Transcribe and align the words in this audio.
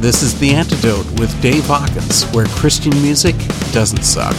This 0.00 0.22
is 0.22 0.38
The 0.38 0.54
Antidote 0.54 1.10
with 1.18 1.42
Dave 1.42 1.66
Hawkins, 1.66 2.22
where 2.26 2.46
Christian 2.46 2.92
music 3.02 3.34
doesn't 3.72 4.04
suck. 4.04 4.36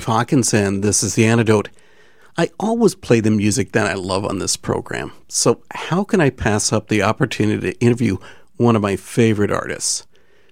Dave 0.00 0.06
Hawkins, 0.06 0.54
and 0.54 0.82
this 0.82 1.02
is 1.02 1.14
The 1.14 1.26
Antidote. 1.26 1.68
I 2.38 2.48
always 2.58 2.94
play 2.94 3.20
the 3.20 3.30
music 3.30 3.72
that 3.72 3.86
I 3.86 3.92
love 3.92 4.24
on 4.24 4.38
this 4.38 4.56
program, 4.56 5.12
so 5.28 5.62
how 5.72 6.04
can 6.04 6.22
I 6.22 6.30
pass 6.30 6.72
up 6.72 6.88
the 6.88 7.02
opportunity 7.02 7.70
to 7.70 7.80
interview 7.80 8.16
one 8.56 8.76
of 8.76 8.80
my 8.80 8.96
favorite 8.96 9.50
artists? 9.50 10.06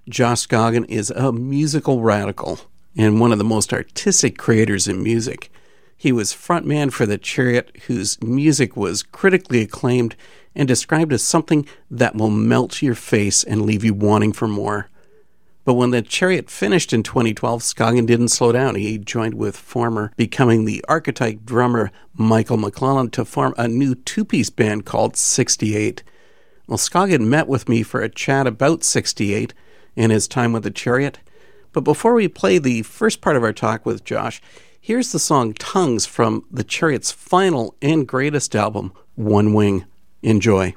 Josh 0.07 0.47
Scogin 0.47 0.85
is 0.91 1.09
a 1.09 1.33
musical 1.33 2.03
radical 2.03 2.61
and 2.95 3.21
one 3.21 3.33
of 3.33 3.39
the 3.39 3.43
most 3.45 3.73
artistic 3.73 4.37
creators 4.37 4.87
in 4.87 5.03
music. 5.03 5.51
He 5.97 6.13
was 6.13 6.35
frontman 6.35 6.93
for 6.93 7.07
The 7.07 7.17
Chariot, 7.17 7.75
whose 7.87 8.21
music 8.21 8.77
was 8.77 9.03
critically 9.03 9.63
acclaimed 9.63 10.15
and 10.55 10.69
described 10.69 11.15
as 11.15 11.23
something 11.23 11.67
that 11.91 12.15
will 12.15 12.29
melt 12.29 12.83
your 12.83 12.95
face 12.95 13.45
and 13.45 13.63
leave 13.63 13.83
you 13.83 13.95
wanting 13.95 14.35
for 14.35 14.47
more. 14.47 14.91
But 15.69 15.75
when 15.75 15.91
the 15.91 16.01
chariot 16.01 16.49
finished 16.49 16.95
in 16.95 17.03
2012, 17.03 17.61
Scogin 17.61 18.07
didn't 18.07 18.29
slow 18.29 18.53
down. 18.53 18.77
He 18.77 18.97
joined 18.97 19.35
with 19.35 19.55
former 19.55 20.15
becoming 20.17 20.65
the 20.65 20.83
archetype 20.89 21.45
drummer 21.45 21.91
Michael 22.15 22.57
McClellan 22.57 23.11
to 23.11 23.27
form 23.27 23.53
a 23.59 23.69
new 23.69 23.95
two 23.95 24.25
piece 24.25 24.49
band 24.49 24.87
called 24.87 25.15
68. 25.15 26.03
Well, 26.67 26.79
Scogin 26.79 27.27
met 27.27 27.49
with 27.49 27.69
me 27.69 27.83
for 27.83 28.01
a 28.01 28.09
chat 28.09 28.47
about 28.47 28.83
68 28.83 29.53
and 29.95 30.11
his 30.11 30.27
time 30.27 30.55
with 30.55 30.63
the 30.63 30.71
chariot. 30.71 31.19
But 31.75 31.85
before 31.85 32.15
we 32.15 32.29
play 32.29 32.57
the 32.57 32.81
first 32.81 33.21
part 33.21 33.37
of 33.37 33.43
our 33.43 33.53
talk 33.53 33.85
with 33.85 34.05
Josh, 34.05 34.41
here's 34.81 35.13
the 35.13 35.19
song 35.19 35.53
Tongues 35.53 36.07
from 36.07 36.47
the 36.51 36.65
Chariot's 36.65 37.13
final 37.13 37.77
and 37.83 38.09
greatest 38.09 38.57
album, 38.57 38.91
One 39.17 39.53
Wing. 39.53 39.85
Enjoy. 40.23 40.75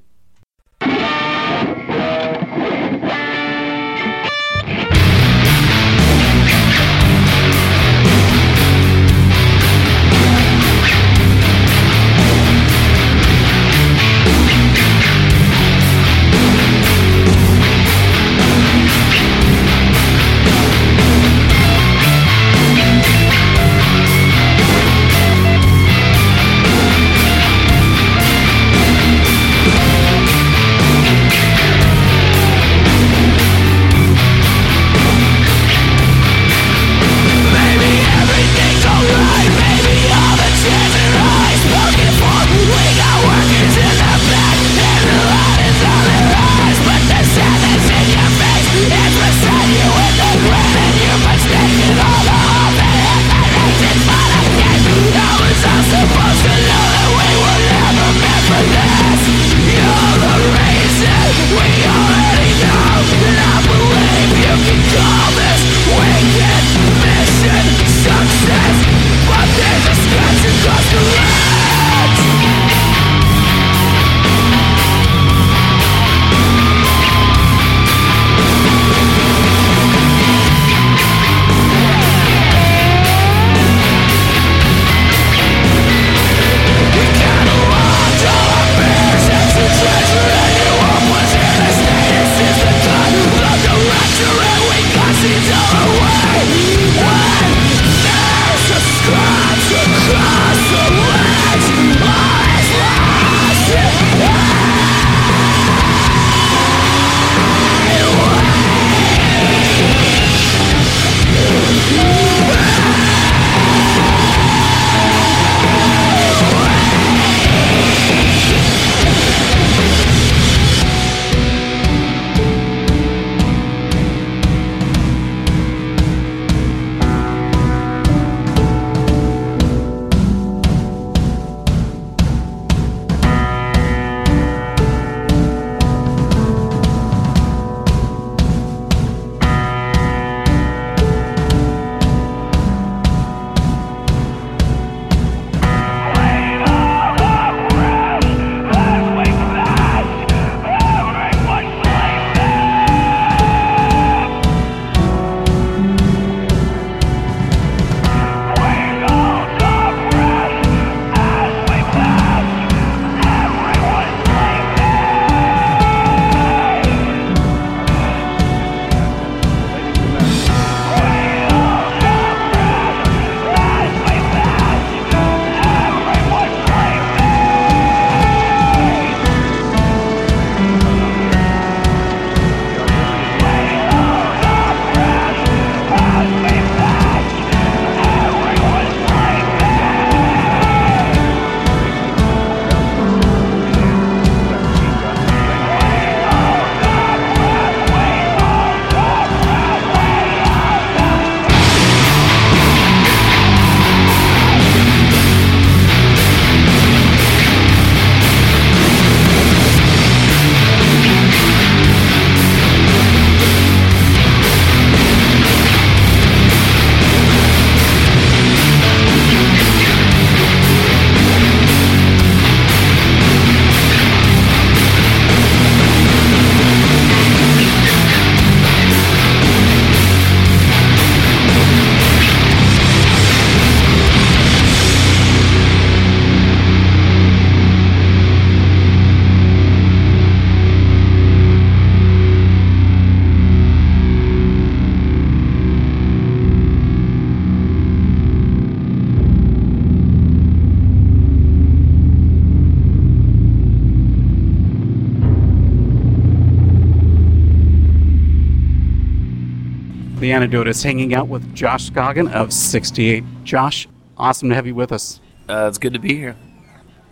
The 260.32 260.36
Antidote 260.36 260.70
is 260.70 260.82
hanging 260.82 261.14
out 261.14 261.28
with 261.28 261.54
Josh 261.54 261.92
Scogin 261.92 262.32
of 262.32 262.54
68. 262.54 263.22
Josh, 263.44 263.90
awesome 264.16 264.48
to 264.48 264.56
have 264.56 264.66
you 264.66 264.74
with 264.74 264.94
us. 264.94 265.20
Uh, 265.50 265.66
it's 265.68 265.78
good 265.78 265.92
to 265.92 266.00
be 266.00 266.16
here. 266.16 266.38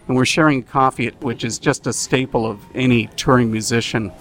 And 0.07 0.15
we're 0.15 0.23
sharing 0.23 0.63
coffee, 0.63 1.09
which 1.19 1.43
is 1.43 1.59
just 1.59 1.85
a 1.85 1.91
staple 1.91 2.49
of 2.49 2.61
any 2.73 3.07
touring 3.17 3.51
musician. 3.51 4.13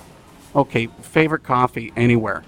Okay, 0.57 0.89
favorite 1.01 1.45
coffee 1.45 1.93
anywhere? 1.95 2.43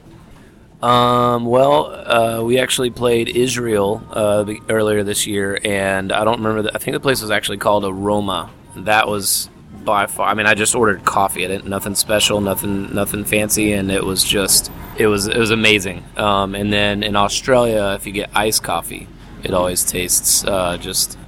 Um, 0.83 1.45
well, 1.45 1.87
uh, 1.87 2.43
we 2.43 2.59
actually 2.59 2.91
played 2.91 3.29
Israel 3.29 4.03
uh, 4.11 4.45
earlier 4.69 5.05
this 5.05 5.29
year, 5.29 5.57
and 5.65 6.11
I 6.11 6.25
don't 6.25 6.39
remember. 6.43 6.63
The, 6.63 6.75
I 6.75 6.79
think 6.79 6.95
the 6.97 7.01
place 7.01 7.23
was 7.23 7.31
actually 7.31 7.59
called 7.59 7.85
Aroma. 7.85 8.51
That 8.75 9.07
was 9.07 9.49
by 9.85 10.07
far. 10.07 10.29
I 10.29 10.35
mean, 10.35 10.47
I 10.47 10.55
just 10.55 10.75
ordered 10.75 11.05
coffee. 11.05 11.47
I 11.47 11.59
nothing 11.59 11.95
special, 11.95 12.41
nothing 12.41 12.95
nothing 12.95 13.25
fancy, 13.25 13.73
and 13.73 13.91
it 13.91 14.05
was 14.05 14.25
just 14.25 14.71
it 14.97 15.07
was 15.07 15.27
it 15.27 15.39
was 15.39 15.51
amazing. 15.51 16.05
Um, 16.17 16.55
and 16.55 16.73
then 16.73 17.03
in 17.03 17.17
Australia, 17.17 17.95
if 17.99 18.07
you 18.07 18.13
get 18.13 18.31
iced 18.35 18.63
coffee, 18.63 19.09
it 19.43 19.55
always 19.55 19.85
tastes 19.85 20.45
uh, 20.45 20.77
just 20.77 21.19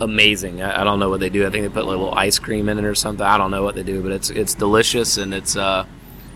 amazing. 0.00 0.62
I, 0.62 0.80
I, 0.80 0.84
don't 0.84 0.98
know 0.98 1.10
what 1.10 1.20
they 1.20 1.28
do. 1.28 1.46
I 1.46 1.50
think 1.50 1.64
they 1.64 1.68
put 1.68 1.84
a 1.84 1.88
little 1.88 2.12
ice 2.14 2.38
cream 2.38 2.68
in 2.68 2.78
it 2.78 2.84
or 2.84 2.94
something. 2.94 3.24
I 3.24 3.38
don't 3.38 3.50
know 3.50 3.62
what 3.62 3.74
they 3.74 3.82
do, 3.82 4.02
but 4.02 4.12
it's 4.12 4.30
it's 4.30 4.54
delicious 4.54 5.16
and 5.16 5.32
it's 5.32 5.56
uh, 5.56 5.84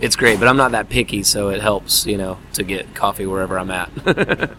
it's 0.00 0.16
great. 0.16 0.38
But 0.38 0.49
I'm 0.49 0.57
not 0.57 0.73
that 0.73 0.88
picky, 0.88 1.23
so 1.23 1.49
it 1.49 1.61
helps, 1.61 2.07
you 2.07 2.16
know, 2.16 2.38
to 2.54 2.62
get 2.62 2.95
coffee 2.95 3.26
wherever 3.26 3.59
I'm 3.59 3.71
at. 3.71 3.90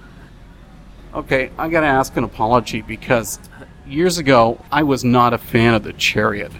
okay, 1.13 1.51
I 1.57 1.69
got 1.69 1.81
to 1.81 1.87
ask 1.87 2.15
an 2.17 2.23
apology 2.23 2.81
because 2.81 3.39
years 3.87 4.17
ago 4.17 4.63
I 4.71 4.83
was 4.83 5.03
not 5.03 5.33
a 5.33 5.37
fan 5.37 5.73
of 5.73 5.83
the 5.83 5.93
Chariot. 5.93 6.51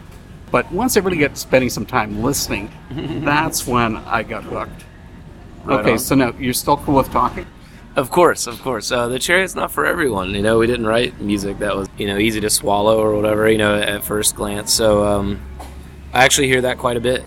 But 0.52 0.72
once 0.72 0.96
I 0.96 1.02
really 1.02 1.18
get 1.18 1.38
spending 1.38 1.70
some 1.70 1.86
time 1.86 2.22
listening, 2.22 2.72
that's 3.24 3.68
when 3.68 3.98
I 3.98 4.24
got 4.24 4.44
hooked. 4.44 4.86
Right 5.64 5.80
okay, 5.80 5.92
on. 5.94 6.00
so 6.00 6.16
now 6.16 6.34
you're 6.40 6.54
still 6.54 6.78
cool 6.78 6.96
with 6.96 7.10
talking? 7.12 7.46
Of 7.96 8.12
course, 8.12 8.46
of 8.46 8.62
course. 8.62 8.92
Uh, 8.92 9.08
the 9.08 9.18
Chariot's 9.20 9.56
not 9.56 9.72
for 9.72 9.86
everyone. 9.86 10.32
You 10.36 10.42
know, 10.42 10.60
we 10.60 10.68
didn't 10.68 10.86
write 10.86 11.20
music 11.22 11.60
that 11.60 11.76
was 11.76 11.88
you 11.98 12.08
know 12.08 12.18
easy 12.18 12.42
to 12.42 12.50
swallow 12.50 13.00
or 13.00 13.16
whatever. 13.16 13.50
You 13.50 13.58
know, 13.58 13.76
at 13.76 14.04
first 14.04 14.36
glance. 14.36 14.74
So 14.74 15.06
um, 15.06 15.42
I 16.14 16.26
actually 16.26 16.48
hear 16.48 16.62
that 16.62 16.78
quite 16.78 16.98
a 16.98 17.02
bit. 17.02 17.24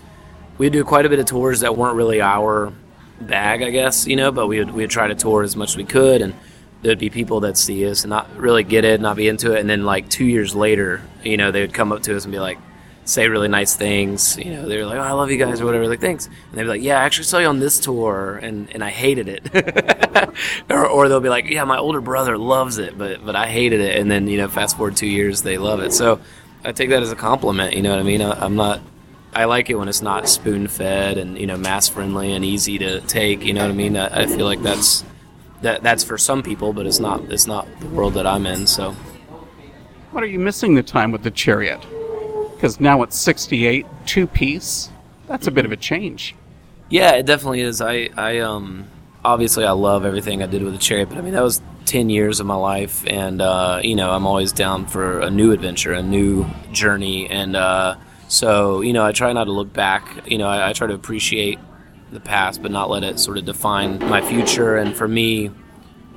We 0.57 0.69
do 0.69 0.83
quite 0.83 1.05
a 1.05 1.09
bit 1.09 1.19
of 1.19 1.25
tours 1.25 1.61
that 1.61 1.75
weren't 1.75 1.95
really 1.95 2.21
our 2.21 2.71
bag, 3.19 3.63
I 3.63 3.71
guess. 3.71 4.05
You 4.05 4.15
know, 4.15 4.31
but 4.31 4.47
we 4.47 4.59
would 4.59 4.71
we 4.71 4.83
would 4.83 4.91
try 4.91 5.07
to 5.07 5.15
tour 5.15 5.41
as 5.41 5.55
much 5.55 5.71
as 5.71 5.77
we 5.77 5.85
could, 5.85 6.21
and 6.21 6.35
there'd 6.83 6.99
be 6.99 7.09
people 7.09 7.39
that 7.41 7.57
see 7.57 7.89
us 7.89 8.03
and 8.03 8.09
not 8.09 8.33
really 8.37 8.63
get 8.63 8.85
it, 8.85 9.01
not 9.01 9.17
be 9.17 9.27
into 9.27 9.55
it, 9.55 9.59
and 9.59 9.69
then 9.69 9.85
like 9.85 10.07
two 10.07 10.25
years 10.25 10.55
later, 10.55 11.01
you 11.23 11.35
know, 11.35 11.51
they 11.51 11.61
would 11.61 11.73
come 11.73 11.91
up 11.91 12.03
to 12.03 12.15
us 12.15 12.25
and 12.25 12.31
be 12.31 12.39
like, 12.39 12.59
say 13.09 13.27
really 13.27 13.47
nice 13.47 13.75
things. 13.75 14.37
You 14.37 14.51
know, 14.51 14.67
they're 14.67 14.85
like, 14.85 14.97
"Oh, 14.97 15.01
I 15.01 15.11
love 15.11 15.31
you 15.31 15.37
guys" 15.37 15.59
or 15.61 15.65
whatever. 15.65 15.87
Like, 15.87 15.99
thanks. 15.99 16.27
And 16.27 16.35
they'd 16.53 16.63
be 16.63 16.69
like, 16.69 16.81
"Yeah, 16.81 16.99
I 16.99 17.03
actually 17.03 17.25
saw 17.25 17.39
you 17.39 17.47
on 17.47 17.59
this 17.59 17.79
tour, 17.79 18.39
and, 18.41 18.71
and 18.73 18.83
I 18.83 18.89
hated 18.89 19.27
it." 19.27 20.33
or, 20.69 20.87
or 20.87 21.09
they'll 21.09 21.19
be 21.19 21.29
like, 21.29 21.49
"Yeah, 21.49 21.63
my 21.63 21.77
older 21.77 22.01
brother 22.01 22.37
loves 22.37 22.77
it, 22.77 22.97
but 22.97 23.25
but 23.25 23.35
I 23.35 23.47
hated 23.47 23.81
it." 23.81 23.99
And 23.99 24.09
then 24.09 24.27
you 24.27 24.37
know, 24.37 24.47
fast 24.47 24.77
forward 24.77 24.95
two 24.95 25.07
years, 25.07 25.41
they 25.41 25.57
love 25.57 25.79
it. 25.79 25.91
So 25.91 26.21
I 26.63 26.71
take 26.71 26.89
that 26.89 27.01
as 27.01 27.11
a 27.11 27.15
compliment. 27.15 27.75
You 27.75 27.81
know 27.81 27.91
what 27.91 27.99
I 27.99 28.03
mean? 28.03 28.21
I, 28.21 28.31
I'm 28.31 28.55
not. 28.55 28.81
I 29.33 29.45
like 29.45 29.69
it 29.69 29.75
when 29.75 29.87
it's 29.87 30.01
not 30.01 30.27
spoon 30.27 30.67
fed 30.67 31.19
and 31.19 31.37
you 31.37 31.45
know 31.45 31.57
mass 31.57 31.87
friendly 31.87 32.33
and 32.33 32.45
easy 32.45 32.77
to 32.79 33.01
take. 33.01 33.43
You 33.43 33.53
know 33.53 33.61
what 33.61 33.71
I 33.71 33.75
mean? 33.75 33.97
I, 33.97 34.23
I 34.23 34.25
feel 34.27 34.45
like 34.45 34.61
that's 34.61 35.03
that 35.61 35.81
that's 35.81 36.03
for 36.03 36.17
some 36.17 36.43
people, 36.43 36.73
but 36.73 36.85
it's 36.85 36.99
not. 36.99 37.21
It's 37.31 37.47
not 37.47 37.67
the 37.79 37.87
world 37.87 38.13
that 38.13 38.27
I'm 38.27 38.45
in. 38.45 38.67
So. 38.67 38.95
What 40.11 40.23
are 40.23 40.27
you 40.27 40.39
missing 40.39 40.73
the 40.73 40.81
time 40.81 41.11
with 41.11 41.21
the 41.21 41.29
chariot? 41.29 41.85
Because 42.59 42.77
now 42.81 43.01
it's 43.03 43.17
68 43.17 43.85
two 44.05 44.27
piece. 44.27 44.89
That's 45.27 45.47
a 45.47 45.51
bit 45.51 45.63
of 45.63 45.71
a 45.71 45.77
change. 45.77 46.35
Yeah, 46.89 47.11
it 47.13 47.25
definitely 47.25 47.61
is. 47.61 47.79
I, 47.79 48.09
I 48.17 48.39
um, 48.39 48.85
obviously 49.23 49.63
I 49.63 49.71
love 49.71 50.03
everything 50.03 50.43
I 50.43 50.45
did 50.45 50.61
with 50.63 50.73
the 50.73 50.79
chariot, 50.79 51.07
but 51.07 51.17
I 51.17 51.21
mean 51.21 51.35
that 51.35 51.43
was 51.43 51.61
10 51.85 52.09
years 52.09 52.41
of 52.41 52.45
my 52.45 52.55
life, 52.55 53.05
and 53.07 53.41
uh, 53.41 53.79
you 53.81 53.95
know 53.95 54.11
I'm 54.11 54.27
always 54.27 54.51
down 54.51 54.87
for 54.87 55.21
a 55.21 55.29
new 55.31 55.53
adventure, 55.53 55.93
a 55.93 56.03
new 56.03 56.45
journey, 56.73 57.29
and 57.29 57.55
uh, 57.55 57.95
so 58.27 58.81
you 58.81 58.91
know 58.91 59.05
I 59.05 59.13
try 59.13 59.31
not 59.31 59.45
to 59.45 59.53
look 59.53 59.71
back. 59.71 60.27
You 60.29 60.37
know 60.37 60.47
I, 60.47 60.71
I 60.71 60.73
try 60.73 60.87
to 60.87 60.93
appreciate 60.93 61.59
the 62.11 62.19
past, 62.19 62.61
but 62.61 62.71
not 62.71 62.89
let 62.89 63.05
it 63.05 63.19
sort 63.19 63.37
of 63.37 63.45
define 63.45 63.99
my 63.99 64.19
future. 64.19 64.75
And 64.75 64.93
for 64.97 65.07
me, 65.07 65.51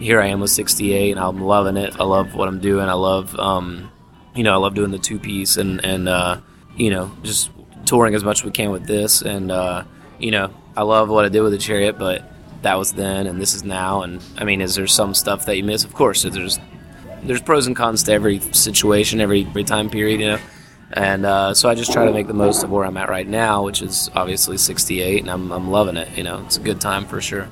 here 0.01 0.21
I 0.21 0.27
am 0.27 0.41
with 0.41 0.51
68, 0.51 1.13
and 1.13 1.21
I'm 1.21 1.41
loving 1.41 1.77
it. 1.77 2.01
I 2.01 2.03
love 2.03 2.35
what 2.35 2.49
I'm 2.49 2.59
doing. 2.59 2.89
I 2.89 2.95
love 2.95 3.39
um, 3.39 3.93
you 4.35 4.43
know, 4.43 4.53
I 4.53 4.57
love 4.57 4.75
doing 4.75 4.91
the 4.91 4.99
two 4.99 5.19
piece 5.19 5.57
and 5.57 5.85
and 5.85 6.09
uh, 6.09 6.41
you 6.77 6.91
know 6.91 7.11
just 7.23 7.51
touring 7.85 8.15
as 8.15 8.25
much 8.25 8.41
as 8.41 8.45
we 8.45 8.51
can 8.51 8.71
with 8.71 8.87
this. 8.87 9.23
And 9.23 9.51
uh, 9.51 9.85
you 10.19 10.31
know, 10.31 10.53
I 10.77 10.83
love 10.83 11.09
what 11.09 11.25
I 11.25 11.29
did 11.29 11.41
with 11.41 11.53
the 11.53 11.59
Chariot, 11.59 11.99
but 11.99 12.25
that 12.63 12.77
was 12.77 12.93
then 12.93 13.27
and 13.27 13.41
this 13.41 13.55
is 13.55 13.65
now. 13.65 14.03
And 14.03 14.23
I 14.39 14.45
mean, 14.45 14.61
is 14.61 14.75
there 14.75 14.87
some 14.87 15.15
stuff 15.15 15.47
that 15.47 15.57
you 15.57 15.65
miss? 15.65 15.85
Of 15.85 15.95
course, 15.95 16.23
there's 16.23 16.59
there's 17.23 17.43
pros 17.43 17.67
and 17.67 17.77
cons 17.77 18.03
to 18.05 18.13
every 18.13 18.41
situation, 18.41 19.21
every 19.21 19.45
every 19.45 19.65
time 19.65 19.91
period, 19.91 20.21
you 20.21 20.27
know. 20.27 20.39
And 20.95 21.25
uh, 21.25 21.55
so 21.55 21.71
I 21.71 21.75
just 21.75 21.93
try 21.93 22.05
to 22.05 22.13
make 22.13 22.27
the 22.27 22.35
most 22.35 22.63
of 22.63 22.71
where 22.71 22.85
I'm 22.85 22.99
at 22.99 23.09
right 23.09 23.27
now, 23.27 23.65
which 23.65 23.81
is 23.81 24.11
obviously 24.15 24.59
68, 24.59 25.23
and 25.23 25.31
I'm, 25.31 25.51
I'm 25.51 25.71
loving 25.71 25.97
it. 25.97 26.17
You 26.19 26.23
know, 26.23 26.43
it's 26.45 26.59
a 26.59 26.61
good 26.61 26.83
time 26.83 27.07
for 27.07 27.19
sure. 27.21 27.49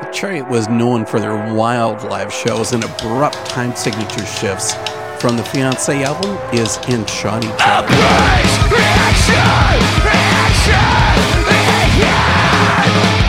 The 0.00 0.10
Chariot 0.12 0.48
was 0.48 0.66
known 0.68 1.04
for 1.04 1.20
their 1.20 1.36
wild 1.54 2.02
live 2.04 2.32
shows 2.32 2.72
and 2.72 2.82
abrupt 2.82 3.36
time 3.44 3.76
signature 3.76 4.24
shifts. 4.24 4.72
From 5.20 5.36
the 5.36 5.42
Fiancée 5.42 6.02
album 6.04 6.38
is 6.58 6.78
In 6.88 7.04
Shoddy 7.04 7.48
Reaction! 12.02 13.19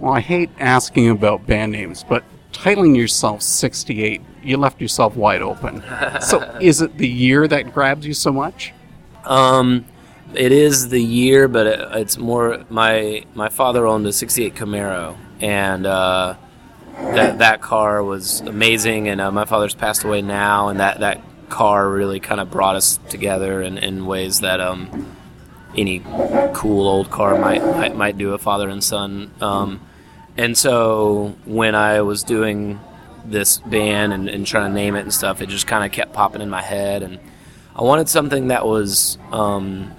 Well, 0.00 0.14
I 0.14 0.20
hate 0.20 0.48
asking 0.58 1.10
about 1.10 1.46
band 1.46 1.72
names, 1.72 2.04
but 2.08 2.24
titling 2.52 2.96
yourself 2.96 3.42
68, 3.42 4.22
you 4.42 4.56
left 4.56 4.80
yourself 4.80 5.14
wide 5.14 5.42
open. 5.42 5.82
so 6.22 6.40
is 6.60 6.80
it 6.80 6.96
the 6.96 7.06
year 7.06 7.46
that 7.46 7.74
grabs 7.74 8.06
you 8.06 8.14
so 8.14 8.32
much? 8.32 8.72
Um, 9.24 9.84
it 10.32 10.52
is 10.52 10.88
the 10.88 11.02
year, 11.02 11.48
but 11.48 11.66
it, 11.66 11.80
it's 11.96 12.16
more 12.16 12.64
my 12.70 13.24
my 13.34 13.50
father 13.50 13.86
owned 13.86 14.06
a 14.06 14.12
'68 14.12 14.54
Camaro, 14.54 15.16
and 15.40 15.84
uh, 15.84 16.36
that 16.96 17.38
that 17.38 17.60
car 17.60 18.02
was 18.02 18.40
amazing. 18.40 19.08
And 19.08 19.20
uh, 19.20 19.30
my 19.30 19.44
father's 19.44 19.74
passed 19.74 20.04
away 20.04 20.22
now, 20.22 20.68
and 20.68 20.80
that 20.80 21.00
that 21.00 21.20
car 21.50 21.90
really 21.90 22.20
kind 22.20 22.40
of 22.40 22.50
brought 22.50 22.76
us 22.76 22.98
together 23.08 23.60
in, 23.60 23.76
in 23.76 24.06
ways 24.06 24.40
that 24.40 24.60
um, 24.60 25.14
any 25.76 26.00
cool 26.54 26.88
old 26.88 27.10
car 27.10 27.38
might 27.38 27.62
might, 27.62 27.96
might 27.96 28.16
do 28.16 28.32
a 28.32 28.38
father 28.38 28.68
and 28.68 28.82
son. 28.82 29.32
Um, 29.42 29.80
and 30.36 30.56
so 30.56 31.36
when 31.44 31.74
I 31.74 32.02
was 32.02 32.22
doing 32.22 32.80
this 33.24 33.58
band 33.58 34.12
and, 34.12 34.28
and 34.28 34.46
trying 34.46 34.70
to 34.70 34.74
name 34.74 34.96
it 34.96 35.00
and 35.00 35.12
stuff, 35.12 35.42
it 35.42 35.48
just 35.48 35.66
kind 35.66 35.84
of 35.84 35.92
kept 35.92 36.12
popping 36.12 36.40
in 36.40 36.50
my 36.50 36.62
head, 36.62 37.02
and 37.02 37.18
I 37.74 37.82
wanted 37.82 38.08
something 38.08 38.48
that 38.48 38.66
was 38.66 39.18
um, 39.32 39.92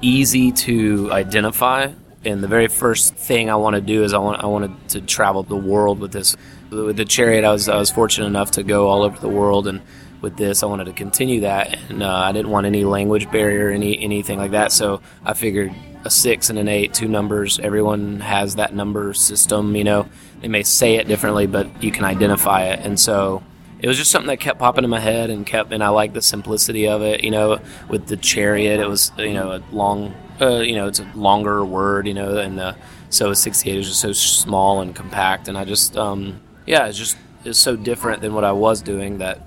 easy 0.00 0.52
to 0.52 1.10
identify. 1.12 1.92
And 2.24 2.42
the 2.42 2.48
very 2.48 2.66
first 2.68 3.14
thing 3.14 3.48
I 3.48 3.56
want 3.56 3.76
to 3.76 3.80
do 3.80 4.02
is 4.02 4.12
I 4.12 4.18
want 4.18 4.42
I 4.42 4.46
wanted 4.46 4.88
to 4.90 5.00
travel 5.00 5.42
the 5.42 5.56
world 5.56 6.00
with 6.00 6.12
this. 6.12 6.36
With 6.70 6.96
the 6.96 7.04
Chariot, 7.04 7.44
I 7.44 7.52
was 7.52 7.68
I 7.68 7.76
was 7.76 7.90
fortunate 7.90 8.26
enough 8.26 8.52
to 8.52 8.62
go 8.62 8.88
all 8.88 9.02
over 9.02 9.18
the 9.18 9.28
world, 9.28 9.66
and 9.68 9.80
with 10.20 10.36
this, 10.36 10.62
I 10.62 10.66
wanted 10.66 10.86
to 10.86 10.92
continue 10.92 11.42
that, 11.42 11.78
and 11.88 12.02
uh, 12.02 12.12
I 12.12 12.32
didn't 12.32 12.50
want 12.50 12.66
any 12.66 12.84
language 12.84 13.30
barrier, 13.30 13.70
any 13.70 13.98
anything 14.02 14.38
like 14.38 14.50
that. 14.50 14.72
So 14.72 15.00
I 15.24 15.34
figured 15.34 15.72
a 16.08 16.10
six 16.10 16.48
and 16.50 16.58
an 16.58 16.68
eight, 16.68 16.94
two 16.94 17.06
numbers. 17.06 17.58
Everyone 17.60 18.20
has 18.20 18.56
that 18.56 18.74
number 18.74 19.12
system. 19.14 19.76
You 19.76 19.84
know, 19.84 20.08
they 20.40 20.48
may 20.48 20.62
say 20.62 20.96
it 20.96 21.06
differently, 21.06 21.46
but 21.46 21.82
you 21.82 21.92
can 21.92 22.04
identify 22.04 22.64
it, 22.64 22.80
and 22.80 22.98
so 22.98 23.42
it 23.80 23.86
was 23.86 23.96
just 23.96 24.10
something 24.10 24.28
that 24.28 24.40
kept 24.40 24.58
popping 24.58 24.84
in 24.84 24.90
my 24.90 25.00
head 25.00 25.30
and 25.30 25.46
kept 25.46 25.72
and 25.72 25.84
I 25.84 25.88
like 25.90 26.12
the 26.12 26.22
simplicity 26.22 26.88
of 26.88 27.02
it 27.02 27.22
you 27.22 27.30
know 27.30 27.60
with 27.88 28.08
the 28.08 28.16
chariot 28.16 28.80
it 28.80 28.88
was 28.88 29.12
you 29.16 29.34
know 29.34 29.52
a 29.52 29.62
long 29.70 30.14
uh, 30.40 30.58
you 30.58 30.74
know 30.74 30.88
it's 30.88 30.98
a 30.98 31.10
longer 31.14 31.64
word 31.64 32.06
you 32.06 32.14
know 32.14 32.38
and 32.38 32.58
uh, 32.58 32.72
so 33.10 33.32
68 33.32 33.76
is 33.76 33.88
just 33.88 34.00
so 34.00 34.12
small 34.12 34.80
and 34.80 34.94
compact 34.94 35.48
and 35.48 35.56
I 35.56 35.64
just 35.64 35.96
um, 35.96 36.40
yeah 36.66 36.86
it's 36.86 36.98
just 36.98 37.16
it's 37.44 37.58
so 37.58 37.76
different 37.76 38.20
than 38.20 38.34
what 38.34 38.44
I 38.44 38.52
was 38.52 38.82
doing 38.82 39.18
that 39.18 39.46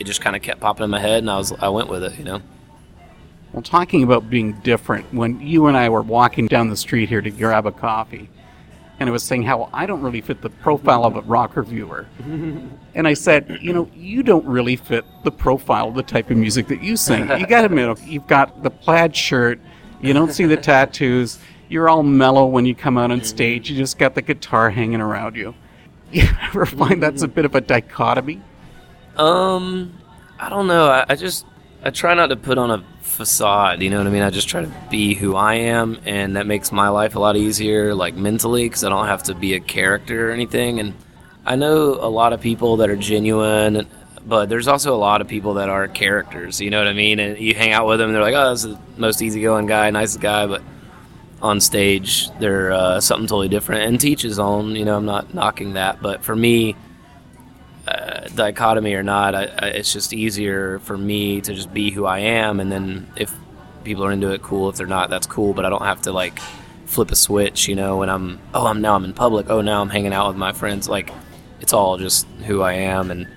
it 0.00 0.04
just 0.04 0.20
kind 0.20 0.34
of 0.34 0.42
kept 0.42 0.60
popping 0.60 0.82
in 0.82 0.90
my 0.90 1.00
head 1.00 1.18
and 1.18 1.30
I 1.30 1.38
was 1.38 1.52
I 1.52 1.68
went 1.68 1.88
with 1.88 2.02
it 2.02 2.18
you 2.18 2.24
know 2.24 2.42
well 3.54 3.62
talking 3.62 4.02
about 4.02 4.28
being 4.28 4.52
different 4.60 5.14
when 5.14 5.40
you 5.40 5.66
and 5.66 5.76
I 5.76 5.88
were 5.88 6.02
walking 6.02 6.46
down 6.46 6.68
the 6.68 6.76
street 6.76 7.08
here 7.08 7.22
to 7.22 7.30
grab 7.30 7.66
a 7.66 7.72
coffee 7.72 8.28
and 9.00 9.08
I 9.08 9.12
was 9.12 9.22
saying 9.22 9.42
how 9.42 9.68
I 9.72 9.86
don't 9.86 10.02
really 10.02 10.20
fit 10.20 10.40
the 10.40 10.50
profile 10.50 11.04
of 11.04 11.16
a 11.16 11.20
rock 11.22 11.56
reviewer. 11.56 12.06
and 12.94 13.08
I 13.08 13.14
said, 13.14 13.58
you 13.60 13.72
know, 13.72 13.90
you 13.94 14.22
don't 14.22 14.46
really 14.46 14.76
fit 14.76 15.04
the 15.24 15.32
profile 15.32 15.88
of 15.88 15.94
the 15.94 16.02
type 16.02 16.30
of 16.30 16.36
music 16.36 16.68
that 16.68 16.82
you 16.82 16.96
sing. 16.96 17.28
You 17.28 17.46
got 17.46 17.62
to 17.62 17.66
admit, 17.66 17.98
you've 18.02 18.26
got 18.26 18.62
the 18.62 18.70
plaid 18.70 19.16
shirt, 19.16 19.58
you 20.00 20.12
don't 20.12 20.32
see 20.32 20.44
the 20.44 20.56
tattoos, 20.56 21.38
you're 21.68 21.88
all 21.88 22.02
mellow 22.02 22.46
when 22.46 22.66
you 22.66 22.74
come 22.74 22.96
out 22.96 23.10
on 23.10 23.22
stage, 23.24 23.68
you 23.68 23.76
just 23.76 23.98
got 23.98 24.14
the 24.14 24.22
guitar 24.22 24.70
hanging 24.70 25.00
around 25.00 25.36
you. 25.36 25.54
You 26.12 26.28
ever 26.42 26.64
find 26.64 27.02
that's 27.02 27.22
a 27.22 27.28
bit 27.28 27.44
of 27.44 27.56
a 27.56 27.60
dichotomy? 27.60 28.40
Um, 29.16 29.98
I 30.38 30.48
don't 30.48 30.68
know. 30.68 30.86
I, 30.86 31.04
I 31.08 31.16
just 31.16 31.44
I 31.86 31.90
try 31.90 32.14
not 32.14 32.28
to 32.28 32.36
put 32.36 32.56
on 32.56 32.70
a 32.70 32.82
facade. 33.02 33.82
You 33.82 33.90
know 33.90 33.98
what 33.98 34.06
I 34.06 34.10
mean? 34.10 34.22
I 34.22 34.30
just 34.30 34.48
try 34.48 34.62
to 34.62 34.72
be 34.90 35.12
who 35.12 35.36
I 35.36 35.54
am, 35.54 35.98
and 36.06 36.36
that 36.36 36.46
makes 36.46 36.72
my 36.72 36.88
life 36.88 37.14
a 37.14 37.20
lot 37.20 37.36
easier, 37.36 37.94
like 37.94 38.14
mentally, 38.14 38.64
because 38.64 38.84
I 38.84 38.88
don't 38.88 39.06
have 39.06 39.24
to 39.24 39.34
be 39.34 39.52
a 39.52 39.60
character 39.60 40.30
or 40.30 40.32
anything. 40.32 40.80
And 40.80 40.94
I 41.44 41.56
know 41.56 41.98
a 42.00 42.08
lot 42.08 42.32
of 42.32 42.40
people 42.40 42.78
that 42.78 42.88
are 42.88 42.96
genuine, 42.96 43.86
but 44.24 44.48
there's 44.48 44.66
also 44.66 44.94
a 44.94 44.96
lot 44.96 45.20
of 45.20 45.28
people 45.28 45.54
that 45.54 45.68
are 45.68 45.86
characters. 45.86 46.58
You 46.58 46.70
know 46.70 46.78
what 46.78 46.88
I 46.88 46.94
mean? 46.94 47.20
And 47.20 47.38
you 47.38 47.54
hang 47.54 47.72
out 47.72 47.86
with 47.86 47.98
them, 47.98 48.14
they're 48.14 48.22
like, 48.22 48.34
"Oh, 48.34 48.52
this 48.52 48.64
is 48.64 48.74
the 48.74 48.80
most 48.96 49.20
easygoing 49.20 49.66
guy, 49.66 49.90
nicest 49.90 50.22
guy," 50.22 50.46
but 50.46 50.62
on 51.42 51.60
stage, 51.60 52.30
they're 52.40 52.72
uh, 52.72 52.98
something 53.00 53.26
totally 53.26 53.50
different. 53.50 53.82
And 53.82 54.00
teach 54.00 54.22
his 54.22 54.38
own. 54.38 54.74
You 54.74 54.86
know, 54.86 54.96
I'm 54.96 55.04
not 55.04 55.34
knocking 55.34 55.74
that, 55.74 56.00
but 56.00 56.24
for 56.24 56.34
me 56.34 56.76
uh, 57.86 58.28
dichotomy 58.34 58.94
or 58.94 59.02
not, 59.02 59.34
I, 59.34 59.44
I, 59.44 59.66
it's 59.68 59.92
just 59.92 60.12
easier 60.12 60.78
for 60.80 60.96
me 60.96 61.40
to 61.42 61.54
just 61.54 61.72
be 61.72 61.90
who 61.90 62.06
I 62.06 62.20
am, 62.20 62.60
and 62.60 62.72
then 62.72 63.12
if 63.16 63.34
people 63.84 64.04
are 64.04 64.12
into 64.12 64.32
it, 64.32 64.42
cool. 64.42 64.68
If 64.68 64.76
they're 64.76 64.86
not, 64.86 65.10
that's 65.10 65.26
cool. 65.26 65.52
But 65.52 65.64
I 65.64 65.70
don't 65.70 65.82
have 65.82 66.02
to 66.02 66.12
like 66.12 66.38
flip 66.86 67.10
a 67.10 67.16
switch, 67.16 67.68
you 67.68 67.74
know. 67.74 67.98
When 67.98 68.08
I'm 68.08 68.40
oh, 68.54 68.66
I'm 68.66 68.80
now 68.80 68.94
I'm 68.94 69.04
in 69.04 69.12
public. 69.12 69.50
Oh, 69.50 69.60
now 69.60 69.80
I'm 69.80 69.90
hanging 69.90 70.12
out 70.12 70.28
with 70.28 70.36
my 70.36 70.52
friends. 70.52 70.88
Like 70.88 71.12
it's 71.60 71.72
all 71.72 71.98
just 71.98 72.26
who 72.46 72.62
I 72.62 72.72
am, 72.72 73.10
and 73.10 73.28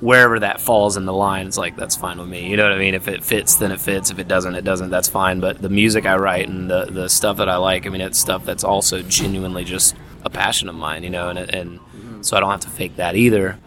wherever 0.00 0.38
that 0.38 0.60
falls 0.60 0.96
in 0.96 1.06
the 1.06 1.12
line, 1.12 1.46
it's 1.46 1.58
like 1.58 1.76
that's 1.76 1.96
fine 1.96 2.18
with 2.18 2.28
me. 2.28 2.48
You 2.48 2.56
know 2.56 2.64
what 2.64 2.72
I 2.72 2.78
mean? 2.78 2.94
If 2.94 3.08
it 3.08 3.24
fits, 3.24 3.56
then 3.56 3.72
it 3.72 3.80
fits. 3.80 4.10
If 4.10 4.18
it 4.18 4.28
doesn't, 4.28 4.54
it 4.54 4.64
doesn't. 4.64 4.90
That's 4.90 5.08
fine. 5.08 5.40
But 5.40 5.62
the 5.62 5.70
music 5.70 6.06
I 6.06 6.16
write 6.16 6.48
and 6.48 6.70
the 6.70 6.86
the 6.86 7.08
stuff 7.08 7.38
that 7.38 7.48
I 7.48 7.56
like, 7.56 7.86
I 7.86 7.88
mean, 7.88 8.02
it's 8.02 8.18
stuff 8.18 8.44
that's 8.44 8.64
also 8.64 9.02
genuinely 9.02 9.64
just 9.64 9.96
a 10.24 10.30
passion 10.30 10.68
of 10.68 10.74
mine, 10.74 11.04
you 11.04 11.10
know, 11.10 11.30
and 11.30 11.38
and 11.38 11.80
so 12.20 12.36
I 12.36 12.40
don't 12.40 12.50
have 12.50 12.60
to 12.60 12.70
fake 12.70 12.96
that 12.96 13.16
either. 13.16 13.58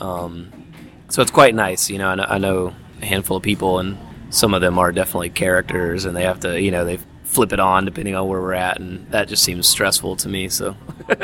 Um, 0.00 0.52
so 1.08 1.22
it's 1.22 1.30
quite 1.30 1.54
nice, 1.54 1.90
you 1.90 1.98
know. 1.98 2.08
I 2.08 2.38
know 2.38 2.74
a 3.02 3.04
handful 3.04 3.36
of 3.36 3.42
people, 3.42 3.78
and 3.78 3.98
some 4.30 4.54
of 4.54 4.60
them 4.60 4.78
are 4.78 4.92
definitely 4.92 5.30
characters, 5.30 6.04
and 6.04 6.16
they 6.16 6.24
have 6.24 6.40
to, 6.40 6.60
you 6.60 6.70
know, 6.70 6.84
they 6.84 6.98
flip 7.24 7.52
it 7.52 7.60
on 7.60 7.84
depending 7.84 8.14
on 8.14 8.26
where 8.28 8.40
we're 8.40 8.54
at, 8.54 8.78
and 8.80 9.10
that 9.10 9.28
just 9.28 9.42
seems 9.42 9.68
stressful 9.68 10.16
to 10.16 10.28
me. 10.28 10.48
So. 10.48 10.76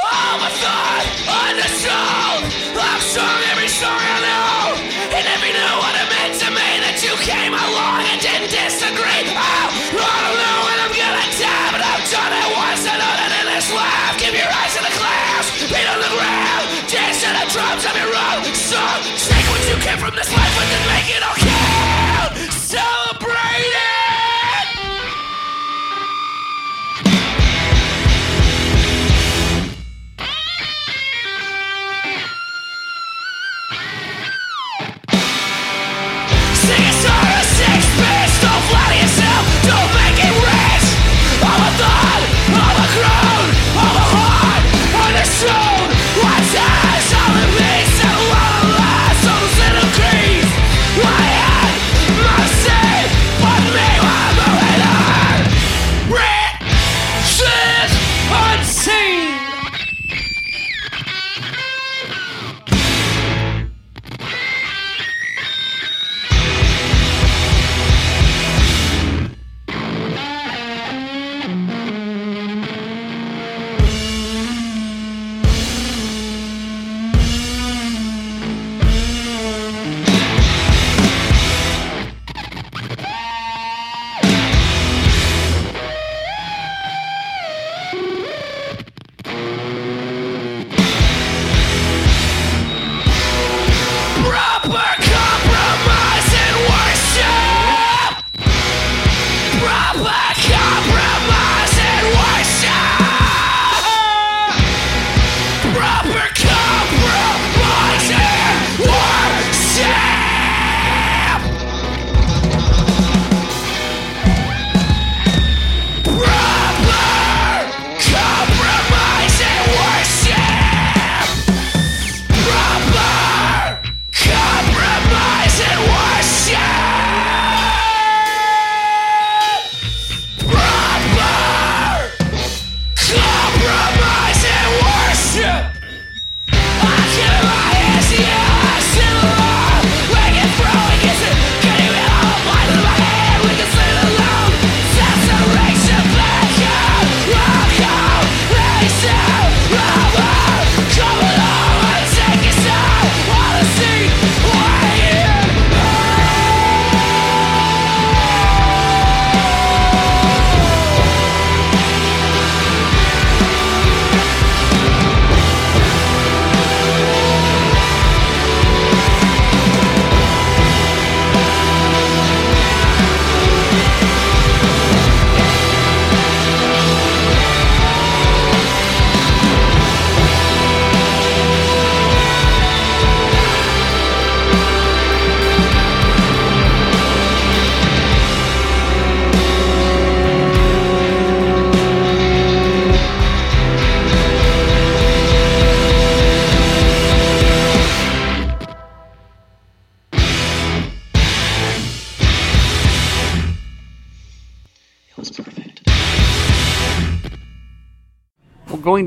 Oh 0.00 0.38
my 0.40 0.52
god! 0.62 1.04
On 1.26 1.56
the 1.56 1.68
show! 1.82 2.78
I've 2.78 3.02
sung 3.02 3.40
every 3.50 3.66
song 3.68 3.98
I 3.98 4.18
know 4.22 5.18
and 5.18 5.26
every 5.26 5.50
knee 5.50 5.74
what 5.82 5.94
it 5.98 6.08
meant 6.14 6.34
to 6.42 6.48
me 6.54 6.68
that 6.84 7.02
you 7.02 7.14
came 7.26 7.54
along 7.54 8.06
and 8.06 8.20
didn't 8.22 8.52
disagree. 8.54 9.17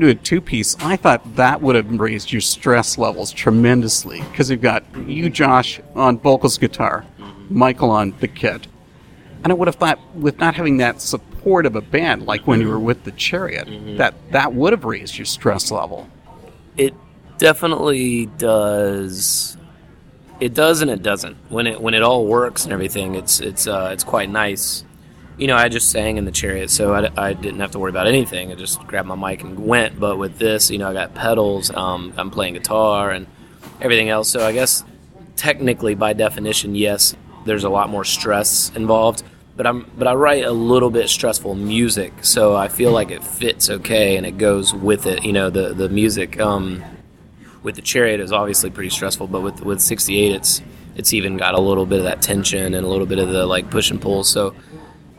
to 0.00 0.08
a 0.08 0.14
two 0.14 0.40
piece, 0.40 0.76
I 0.80 0.96
thought 0.96 1.36
that 1.36 1.60
would 1.60 1.76
have 1.76 1.90
raised 2.00 2.32
your 2.32 2.40
stress 2.40 2.96
levels 2.98 3.32
tremendously 3.32 4.20
because 4.30 4.50
you've 4.50 4.60
got 4.62 4.84
you, 5.06 5.28
Josh, 5.30 5.80
on 5.94 6.18
vocals 6.18 6.58
guitar, 6.58 7.04
Michael 7.50 7.90
on 7.90 8.14
the 8.20 8.28
kit. 8.28 8.66
And 9.44 9.52
I 9.52 9.54
would 9.54 9.68
have 9.68 9.74
thought 9.76 9.98
with 10.14 10.38
not 10.38 10.54
having 10.54 10.76
that 10.78 11.00
support 11.00 11.66
of 11.66 11.76
a 11.76 11.80
band 11.80 12.26
like 12.26 12.46
when 12.46 12.60
you 12.60 12.68
were 12.68 12.78
with 12.78 13.04
the 13.04 13.10
Chariot, 13.12 13.66
Mm-hmm. 13.66 13.96
that 13.96 14.14
that 14.30 14.54
would 14.54 14.72
have 14.72 14.84
raised 14.84 15.18
your 15.18 15.24
stress 15.26 15.70
level. 15.70 16.08
It 16.76 16.94
definitely 17.38 18.26
does. 18.38 19.56
It 20.40 20.54
does 20.54 20.80
and 20.80 20.90
it 20.90 21.02
doesn't. 21.02 21.36
When 21.50 21.66
it 21.66 21.80
when 21.80 21.94
it 21.94 22.02
all 22.02 22.26
works 22.26 22.64
and 22.64 22.72
everything, 22.72 23.14
it's 23.16 23.40
it's 23.40 23.66
uh, 23.66 23.90
it's 23.92 24.04
quite 24.04 24.30
nice. 24.30 24.84
You 25.38 25.46
know, 25.46 25.56
I 25.56 25.68
just 25.68 25.90
sang 25.90 26.18
in 26.18 26.24
the 26.24 26.30
chariot, 26.30 26.70
so 26.70 26.92
I, 26.92 27.10
I 27.16 27.32
didn't 27.32 27.60
have 27.60 27.70
to 27.72 27.78
worry 27.78 27.90
about 27.90 28.06
anything. 28.06 28.52
I 28.52 28.54
just 28.54 28.80
grabbed 28.86 29.08
my 29.08 29.16
mic 29.16 29.42
and 29.42 29.58
went. 29.66 29.98
But 29.98 30.18
with 30.18 30.38
this, 30.38 30.70
you 30.70 30.78
know, 30.78 30.90
I 30.90 30.92
got 30.92 31.14
pedals. 31.14 31.70
Um, 31.70 32.12
I'm 32.16 32.30
playing 32.30 32.54
guitar 32.54 33.10
and 33.10 33.26
everything 33.80 34.08
else. 34.08 34.28
So 34.28 34.46
I 34.46 34.52
guess 34.52 34.84
technically, 35.36 35.94
by 35.94 36.12
definition, 36.12 36.74
yes, 36.74 37.16
there's 37.46 37.64
a 37.64 37.70
lot 37.70 37.88
more 37.88 38.04
stress 38.04 38.70
involved. 38.74 39.22
But 39.56 39.66
I'm 39.66 39.90
but 39.98 40.06
I 40.06 40.14
write 40.14 40.44
a 40.44 40.52
little 40.52 40.90
bit 40.90 41.08
stressful 41.08 41.54
music, 41.54 42.24
so 42.24 42.56
I 42.56 42.68
feel 42.68 42.90
like 42.90 43.10
it 43.10 43.22
fits 43.22 43.68
okay 43.68 44.16
and 44.16 44.24
it 44.24 44.38
goes 44.38 44.72
with 44.72 45.06
it. 45.06 45.24
You 45.24 45.32
know, 45.32 45.50
the 45.50 45.74
the 45.74 45.88
music. 45.88 46.40
Um, 46.40 46.82
with 47.62 47.76
the 47.76 47.82
chariot 47.82 48.20
is 48.20 48.32
obviously 48.32 48.70
pretty 48.70 48.90
stressful, 48.90 49.28
but 49.28 49.40
with 49.40 49.62
with 49.62 49.80
68, 49.80 50.32
it's 50.32 50.62
it's 50.96 51.12
even 51.12 51.36
got 51.36 51.54
a 51.54 51.60
little 51.60 51.86
bit 51.86 51.98
of 51.98 52.04
that 52.04 52.20
tension 52.20 52.74
and 52.74 52.84
a 52.84 52.88
little 52.88 53.06
bit 53.06 53.18
of 53.18 53.28
the 53.30 53.46
like 53.46 53.70
push 53.70 53.90
and 53.90 54.00
pull. 54.00 54.24
So 54.24 54.54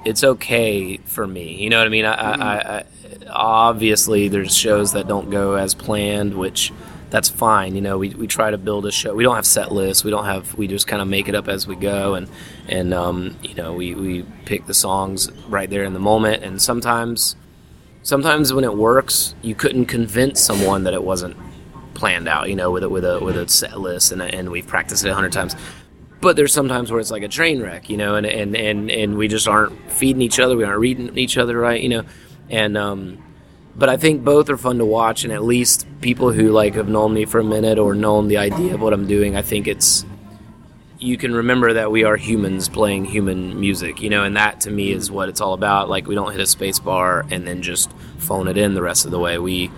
it's 0.05 0.23
okay 0.23 0.97
for 0.97 1.25
me. 1.25 1.55
You 1.61 1.69
know 1.69 1.77
what 1.77 1.87
I 1.87 1.89
mean? 1.89 2.05
I, 2.05 2.13
I, 2.13 2.77
I, 2.77 2.83
obviously 3.29 4.27
there's 4.27 4.55
shows 4.55 4.93
that 4.93 5.07
don't 5.07 5.29
go 5.29 5.55
as 5.55 5.73
planned, 5.73 6.33
which 6.35 6.71
that's 7.09 7.29
fine. 7.29 7.75
You 7.75 7.81
know, 7.81 7.97
we, 7.97 8.09
we 8.09 8.25
try 8.27 8.49
to 8.49 8.57
build 8.57 8.85
a 8.85 8.91
show. 8.91 9.13
We 9.13 9.23
don't 9.23 9.35
have 9.35 9.45
set 9.45 9.71
lists. 9.71 10.03
We 10.03 10.11
don't 10.11 10.25
have. 10.25 10.55
We 10.55 10.67
just 10.67 10.87
kind 10.87 11.01
of 11.01 11.07
make 11.07 11.29
it 11.29 11.35
up 11.35 11.47
as 11.47 11.67
we 11.67 11.75
go, 11.75 12.15
and 12.15 12.27
and 12.67 12.93
um, 12.93 13.37
you 13.43 13.53
know 13.53 13.73
we 13.73 13.93
we 13.93 14.23
pick 14.45 14.65
the 14.65 14.73
songs 14.73 15.31
right 15.47 15.69
there 15.69 15.83
in 15.83 15.93
the 15.93 15.99
moment. 15.99 16.43
And 16.43 16.61
sometimes 16.61 17.35
sometimes 18.01 18.51
when 18.51 18.63
it 18.63 18.75
works, 18.75 19.35
you 19.43 19.53
couldn't 19.53 19.85
convince 19.85 20.41
someone 20.41 20.85
that 20.85 20.95
it 20.95 21.03
wasn't 21.03 21.37
planned 21.93 22.27
out. 22.27 22.49
You 22.49 22.55
know, 22.55 22.71
with 22.71 22.83
a 22.83 22.89
with 22.89 23.05
a 23.05 23.23
with 23.23 23.37
a 23.37 23.47
set 23.47 23.79
list, 23.79 24.11
and 24.11 24.21
and 24.21 24.49
we've 24.49 24.67
practiced 24.67 25.05
it 25.05 25.09
a 25.09 25.13
hundred 25.13 25.33
times. 25.33 25.55
But 26.23 26.37
there's 26.37 26.53
sometimes 26.53 26.89
where 26.89 27.01
it's 27.01 27.11
like 27.11 27.21
a 27.21 27.27
train 27.27 27.61
wreck, 27.61 27.89
you 27.89 27.97
know, 27.97 28.15
and, 28.15 28.25
and, 28.25 28.55
and, 28.55 28.89
and 28.89 29.17
we 29.17 29.27
just 29.27 29.45
aren't 29.45 29.91
feeding 29.91 30.21
each 30.21 30.39
other, 30.39 30.55
we 30.55 30.63
aren't 30.63 30.79
reading 30.79 31.17
each 31.17 31.37
other 31.37 31.57
right, 31.57 31.83
you 31.83 31.89
know, 31.89 32.03
and 32.49 32.77
um, 32.77 33.21
but 33.75 33.89
I 33.89 33.97
think 33.97 34.23
both 34.23 34.49
are 34.49 34.57
fun 34.57 34.77
to 34.77 34.85
watch, 34.85 35.25
and 35.25 35.33
at 35.33 35.43
least 35.43 35.85
people 35.99 36.31
who 36.31 36.51
like 36.51 36.75
have 36.75 36.87
known 36.87 37.13
me 37.13 37.25
for 37.25 37.39
a 37.39 37.43
minute 37.43 37.77
or 37.77 37.93
known 37.93 38.29
the 38.29 38.37
idea 38.37 38.73
of 38.73 38.81
what 38.81 38.93
I'm 38.93 39.05
doing, 39.05 39.35
I 39.35 39.41
think 39.41 39.67
it's 39.67 40.05
you 40.97 41.17
can 41.17 41.33
remember 41.33 41.73
that 41.73 41.91
we 41.91 42.05
are 42.05 42.15
humans 42.15 42.69
playing 42.69 43.03
human 43.03 43.59
music, 43.59 44.01
you 44.01 44.09
know, 44.09 44.23
and 44.23 44.37
that 44.37 44.61
to 44.61 44.71
me 44.71 44.93
is 44.93 45.11
what 45.11 45.27
it's 45.27 45.41
all 45.41 45.53
about. 45.53 45.89
Like 45.89 46.07
we 46.07 46.15
don't 46.15 46.31
hit 46.31 46.39
a 46.39 46.45
space 46.45 46.79
bar 46.79 47.25
and 47.29 47.45
then 47.45 47.61
just 47.61 47.91
phone 48.19 48.47
it 48.47 48.57
in 48.57 48.73
the 48.73 48.81
rest 48.81 49.03
of 49.03 49.11
the 49.11 49.19
way. 49.19 49.37
We 49.37 49.69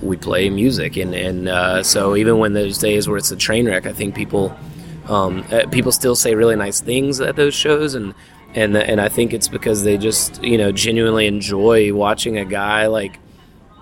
we 0.00 0.16
play 0.16 0.48
music, 0.50 0.96
and 0.96 1.14
and 1.14 1.48
uh, 1.48 1.82
so 1.82 2.14
even 2.14 2.38
when 2.38 2.52
there's 2.52 2.78
days 2.78 3.08
where 3.08 3.16
it's 3.16 3.32
a 3.32 3.36
train 3.36 3.66
wreck, 3.66 3.86
I 3.86 3.92
think 3.92 4.14
people 4.14 4.56
um, 5.08 5.44
uh, 5.50 5.66
people 5.70 5.92
still 5.92 6.14
say 6.14 6.34
really 6.34 6.56
nice 6.56 6.80
things 6.80 7.20
at 7.20 7.36
those 7.36 7.54
shows, 7.54 7.94
and 7.94 8.14
and 8.54 8.76
and 8.76 9.00
I 9.00 9.08
think 9.08 9.32
it's 9.32 9.48
because 9.48 9.82
they 9.82 9.96
just 9.96 10.42
you 10.42 10.58
know 10.58 10.72
genuinely 10.72 11.26
enjoy 11.26 11.92
watching 11.94 12.38
a 12.38 12.44
guy 12.44 12.86
like. 12.86 13.18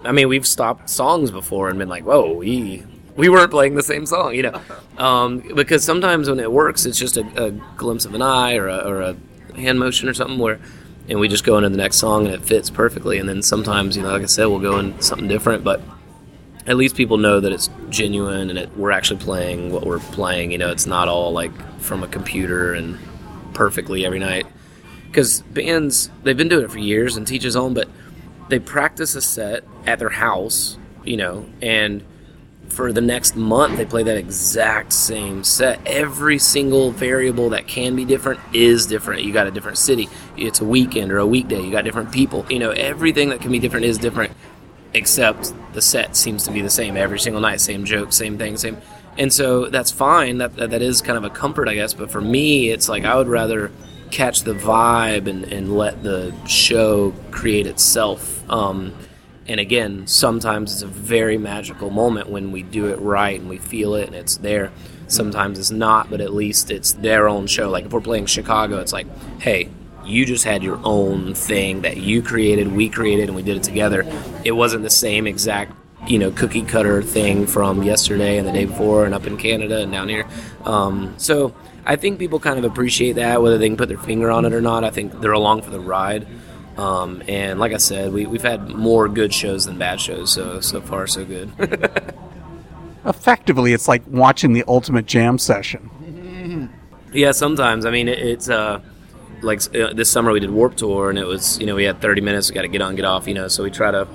I 0.05 0.13
mean, 0.13 0.29
we've 0.29 0.47
stopped 0.47 0.89
songs 0.89 1.33
before 1.33 1.69
and 1.69 1.79
been 1.79 1.89
like, 1.89 2.05
"Whoa, 2.05 2.35
we 2.35 2.85
we 3.17 3.29
weren't 3.29 3.51
playing 3.51 3.75
the 3.75 3.83
same 3.83 4.07
song," 4.07 4.35
you 4.35 4.43
know, 4.43 4.61
um, 4.99 5.43
because 5.55 5.83
sometimes 5.85 6.29
when 6.29 6.39
it 6.39 6.53
works, 6.53 6.87
it's 6.87 6.99
just 6.99 7.17
a, 7.17 7.45
a 7.45 7.51
glimpse 7.51 8.05
of 8.05 8.15
an 8.15 8.23
eye 8.23 8.55
or 8.55 8.69
a, 8.69 8.79
or 8.79 9.01
a 9.01 9.17
hand 9.57 9.79
motion 9.81 10.09
or 10.09 10.15
something 10.15 10.39
where, 10.39 10.61
and 11.09 11.19
we 11.19 11.27
just 11.29 11.45
go 11.45 11.57
into 11.57 11.71
the 11.71 11.77
next 11.77 11.97
song 11.97 12.27
and 12.27 12.35
it 12.35 12.45
fits 12.45 12.71
perfectly. 12.71 13.19
And 13.19 13.29
then 13.29 13.43
sometimes, 13.43 13.97
you 13.97 14.03
know, 14.03 14.11
like 14.11 14.23
I 14.23 14.27
said, 14.27 14.47
we'll 14.47 14.61
go 14.61 14.79
in 14.79 15.01
something 15.01 15.29
different, 15.29 15.65
but 15.65 15.81
at 16.67 16.77
least 16.77 16.97
people 16.97 17.17
know 17.17 17.41
that 17.41 17.53
it's 17.53 17.71
genuine 17.91 18.51
and 18.51 18.59
it, 18.59 18.77
we're 18.77 18.91
actually 18.91 19.21
playing 19.21 19.73
what 19.73 19.87
we're 19.87 20.01
playing. 20.01 20.51
You 20.51 20.59
know, 20.59 20.71
it's 20.71 20.87
not 20.87 21.09
all 21.09 21.33
like 21.33 21.53
from 21.81 22.03
a 22.03 22.09
computer 22.09 22.75
and 22.75 22.99
perfectly 23.55 24.05
every 24.05 24.19
night. 24.19 24.47
Because 25.07 25.43
bands, 25.43 26.11
they've 26.25 26.37
been 26.37 26.49
doing 26.49 26.65
it 26.65 26.71
for 26.71 26.79
years 26.79 27.17
and 27.17 27.27
teach 27.27 27.43
his 27.43 27.57
own, 27.57 27.73
but 27.73 27.89
they 28.49 28.59
practice 28.59 29.15
a 29.15 29.23
set 29.23 29.65
at 29.87 29.99
their 29.99 30.11
house, 30.11 30.77
you 31.05 31.17
know, 31.17 31.47
and 31.63 32.05
for 32.69 32.93
the 32.93 33.01
next 33.01 33.37
month 33.37 33.77
they 33.77 33.85
play 33.85 34.03
that 34.03 34.17
exact 34.17 34.93
same 34.93 35.45
set. 35.45 35.81
Every 35.87 36.39
single 36.39 36.91
variable 36.91 37.51
that 37.51 37.69
can 37.69 37.95
be 37.95 38.05
different 38.05 38.41
is 38.53 38.87
different. 38.87 39.23
You 39.23 39.33
got 39.33 39.47
a 39.47 39.53
different 39.53 39.79
city, 39.79 40.09
it's 40.37 40.61
a 40.61 40.65
weekend 40.65 41.13
or 41.13 41.19
a 41.19 41.27
weekday, 41.27 41.63
you 41.63 41.71
got 41.71 41.85
different 41.85 42.11
people. 42.11 42.45
You 42.51 42.59
know, 42.59 42.73
everything 42.73 43.29
that 43.31 43.41
can 43.41 43.53
be 43.53 43.61
different 43.61 43.87
is 43.87 43.99
different 43.99 44.33
except 44.97 45.53
the 45.75 45.83
set 45.83 46.17
seems 46.17 46.45
to 46.45 46.51
be 46.51 46.63
the 46.63 46.71
same 46.71 46.97
every 46.97 47.19
single 47.19 47.41
night, 47.41 47.61
same 47.61 47.85
joke, 47.85 48.13
same 48.13 48.39
thing, 48.39 48.57
same. 48.57 48.79
And 49.19 49.33
so 49.33 49.67
that's 49.67 49.91
fine. 49.91 50.39
That 50.39 50.57
that 50.57 50.83
is 50.83 51.03
kind 51.03 51.19
of 51.19 51.25
a 51.25 51.31
comfort, 51.31 51.69
I 51.69 51.75
guess. 51.75 51.95
But 51.95 52.11
for 52.11 52.21
me, 52.21 52.71
it's 52.71 52.89
like 52.89 53.05
I 53.05 53.17
would 53.17 53.29
rather 53.29 53.71
catch 54.11 54.43
the 54.43 54.55
vibe 54.55 55.29
and, 55.29 55.45
and 55.45 55.77
let 55.77 56.03
the 56.03 56.35
show 56.47 57.13
create 57.31 57.67
itself. 57.67 58.49
Um, 58.51 58.95
and 59.49 59.61
again, 59.61 60.07
sometimes 60.07 60.73
it's 60.73 60.83
a 60.83 60.87
very 60.87 61.39
magical 61.39 61.91
moment 61.91 62.29
when 62.29 62.51
we 62.51 62.63
do 62.63 62.87
it 62.87 62.99
right 63.01 63.39
and 63.39 63.49
we 63.49 63.59
feel 63.59 63.95
it 63.95 64.07
and 64.07 64.15
it's 64.15 64.39
there. 64.39 64.73
Sometimes 65.09 65.59
it's 65.59 65.71
not, 65.71 66.11
but 66.11 66.21
at 66.21 66.35
least 66.35 66.71
it's 66.71 66.93
their 66.95 67.29
own 67.29 67.47
show. 67.47 67.71
Like 67.71 67.85
if 67.85 67.93
we're 67.93 68.01
playing 68.01 68.27
Chicago, 68.27 68.81
it's 68.81 68.93
like, 68.93 69.07
hey, 69.41 69.69
you 70.07 70.25
just 70.25 70.45
had 70.45 70.63
your 70.63 70.81
own 70.85 71.35
thing 71.35 71.83
that 71.83 71.97
you 71.97 72.23
created, 72.23 72.73
we 72.73 72.89
created, 72.89 73.29
and 73.29 73.37
we 73.37 73.43
did 73.43 73.57
it 73.57 73.63
together. 73.63 74.05
It 74.45 74.53
wasn't 74.53 74.83
the 74.83 74.91
same 74.91 75.27
exact, 75.27 75.73
you 76.07 76.19
know, 76.19 76.31
cookie 76.31 76.63
cutter 76.63 77.03
thing 77.03 77.47
from 77.47 77.83
yesterday 77.83 78.39
and 78.39 78.47
the 78.47 78.53
day 78.53 78.65
before 78.65 79.05
and 79.05 79.15
up 79.15 79.27
in 79.27 79.37
Canada 79.37 79.81
and 79.81 79.91
down 79.93 80.09
here. 80.09 80.27
Um, 80.65 81.15
so 81.19 81.55
I 81.85 81.97
think 81.97 82.19
people 82.19 82.41
kind 82.41 82.59
of 82.59 82.65
appreciate 82.65 83.15
that, 83.15 83.43
whether 83.43 83.59
they 83.59 83.69
can 83.69 83.77
put 83.77 83.89
their 83.89 83.99
finger 83.99 84.31
on 84.31 84.45
it 84.45 84.53
or 84.53 84.61
not. 84.61 84.85
I 84.85 84.91
think 84.91 85.21
they're 85.21 85.33
along 85.33 85.63
for 85.63 85.71
the 85.71 85.81
ride. 85.81 86.27
Um, 86.77 87.23
and 87.27 87.59
like 87.59 87.73
I 87.73 87.79
said, 87.79 88.13
we, 88.13 88.27
we've 88.27 88.43
had 88.43 88.69
more 88.69 89.09
good 89.09 89.33
shows 89.33 89.65
than 89.65 89.79
bad 89.79 90.01
shows, 90.01 90.33
so 90.33 90.61
so 90.61 90.81
far 90.81 91.07
so 91.07 91.25
good. 91.25 91.51
Effectively, 93.07 93.73
it's 93.73 93.89
like 93.89 94.03
watching 94.09 94.53
the 94.53 94.65
ultimate 94.69 95.07
jam 95.07 95.39
session. 95.39 95.91
Yeah, 97.13 97.33
sometimes. 97.33 97.87
I 97.87 97.91
mean, 97.91 98.09
it, 98.09 98.19
it's 98.19 98.51
uh, 98.51 98.81
like 99.43 99.63
uh, 99.75 99.93
this 99.93 100.11
summer 100.11 100.33
we 100.33 100.41
did 100.41 100.51
Warped 100.51 100.79
Tour, 100.79 101.11
and 101.11 101.19
it 101.19 101.27
was 101.27 101.59
you 101.61 101.67
know 101.67 101.75
we 101.75 101.85
had 101.85 102.01
30 102.01 102.21
minutes, 102.21 102.51
we 102.51 102.55
got 102.55 102.63
to 102.63 102.69
get 102.69 102.83
on, 102.83 102.97
get 102.97 103.05
off, 103.05 103.27
you 103.27 103.35
know. 103.35 103.49
So 103.49 103.63
we 103.63 103.71
try 103.71 103.91
to 103.91 104.07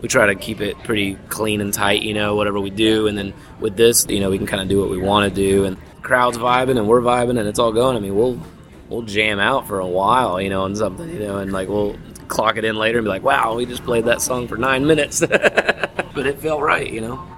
we 0.00 0.08
try 0.08 0.26
to 0.26 0.34
keep 0.34 0.60
it 0.60 0.78
pretty 0.84 1.16
clean 1.28 1.60
and 1.60 1.72
tight, 1.72 2.02
you 2.02 2.14
know, 2.14 2.36
whatever 2.36 2.60
we 2.60 2.70
do. 2.70 3.06
And 3.08 3.18
then 3.18 3.34
with 3.60 3.76
this, 3.76 4.06
you 4.08 4.20
know, 4.20 4.30
we 4.30 4.38
can 4.38 4.46
kind 4.46 4.62
of 4.62 4.68
do 4.68 4.80
what 4.80 4.90
we 4.90 4.98
want 4.98 5.32
to 5.32 5.34
do, 5.34 5.64
and 5.64 5.76
crowd's 6.02 6.38
vibing, 6.38 6.78
and 6.78 6.88
we're 6.88 7.00
vibing, 7.00 7.38
and 7.38 7.48
it's 7.48 7.58
all 7.58 7.72
going. 7.72 7.96
I 7.96 8.00
mean, 8.00 8.16
we'll 8.16 8.40
we'll 8.88 9.02
jam 9.02 9.38
out 9.38 9.66
for 9.66 9.80
a 9.80 9.86
while, 9.86 10.40
you 10.40 10.50
know, 10.50 10.62
on 10.62 10.74
something, 10.74 11.08
you 11.08 11.20
know, 11.20 11.38
and 11.38 11.52
like 11.52 11.68
we'll 11.68 11.96
clock 12.28 12.56
it 12.56 12.64
in 12.64 12.76
later 12.76 12.98
and 12.98 13.04
be 13.04 13.08
like, 13.08 13.22
wow, 13.22 13.54
we 13.54 13.66
just 13.66 13.84
played 13.84 14.04
that 14.04 14.20
song 14.20 14.48
for 14.48 14.56
nine 14.56 14.86
minutes, 14.86 15.20
but 15.26 16.26
it 16.26 16.38
felt 16.40 16.62
right, 16.62 16.90
you 16.90 17.00
know. 17.00 17.37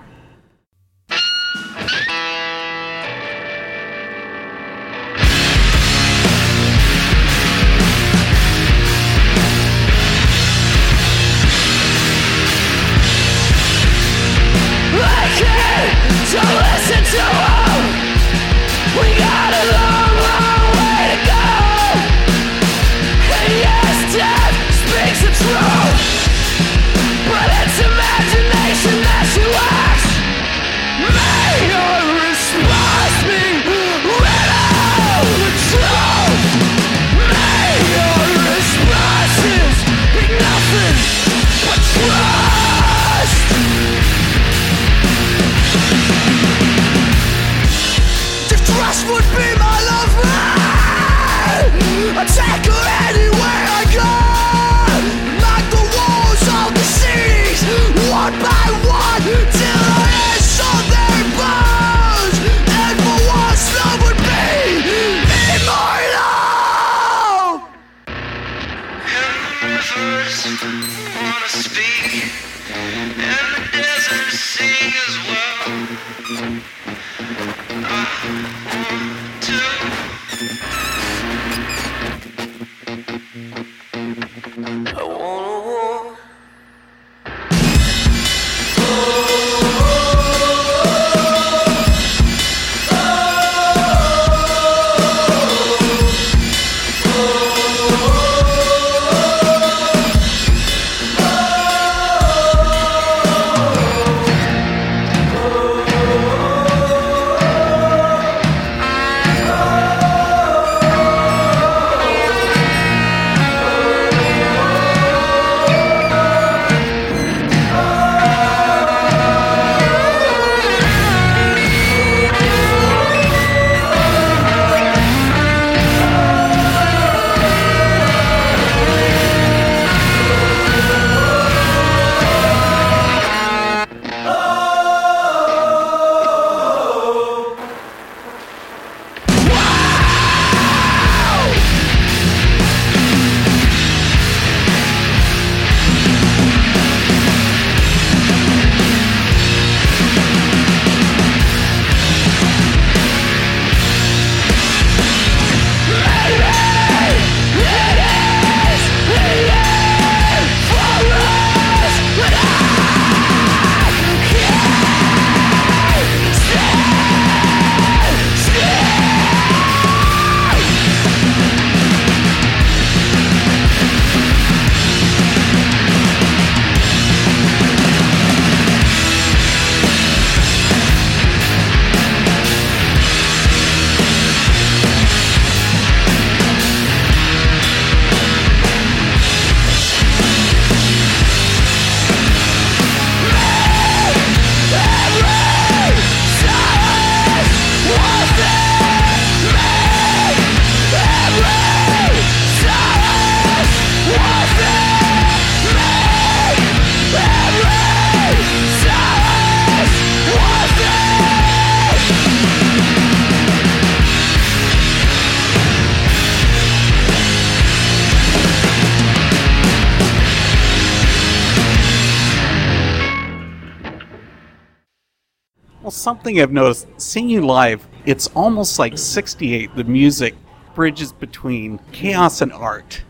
Something 226.11 226.41
I've 226.41 226.51
noticed 226.51 226.89
seeing 226.97 227.31
you 227.31 227.47
live, 227.47 227.87
it's 228.05 228.27
almost 228.35 228.81
like 228.81 228.99
68. 228.99 229.77
The 229.77 229.85
music 229.85 230.35
bridges 230.75 231.13
between 231.13 231.79
chaos 231.93 232.41
and 232.41 232.53
art. 232.53 233.05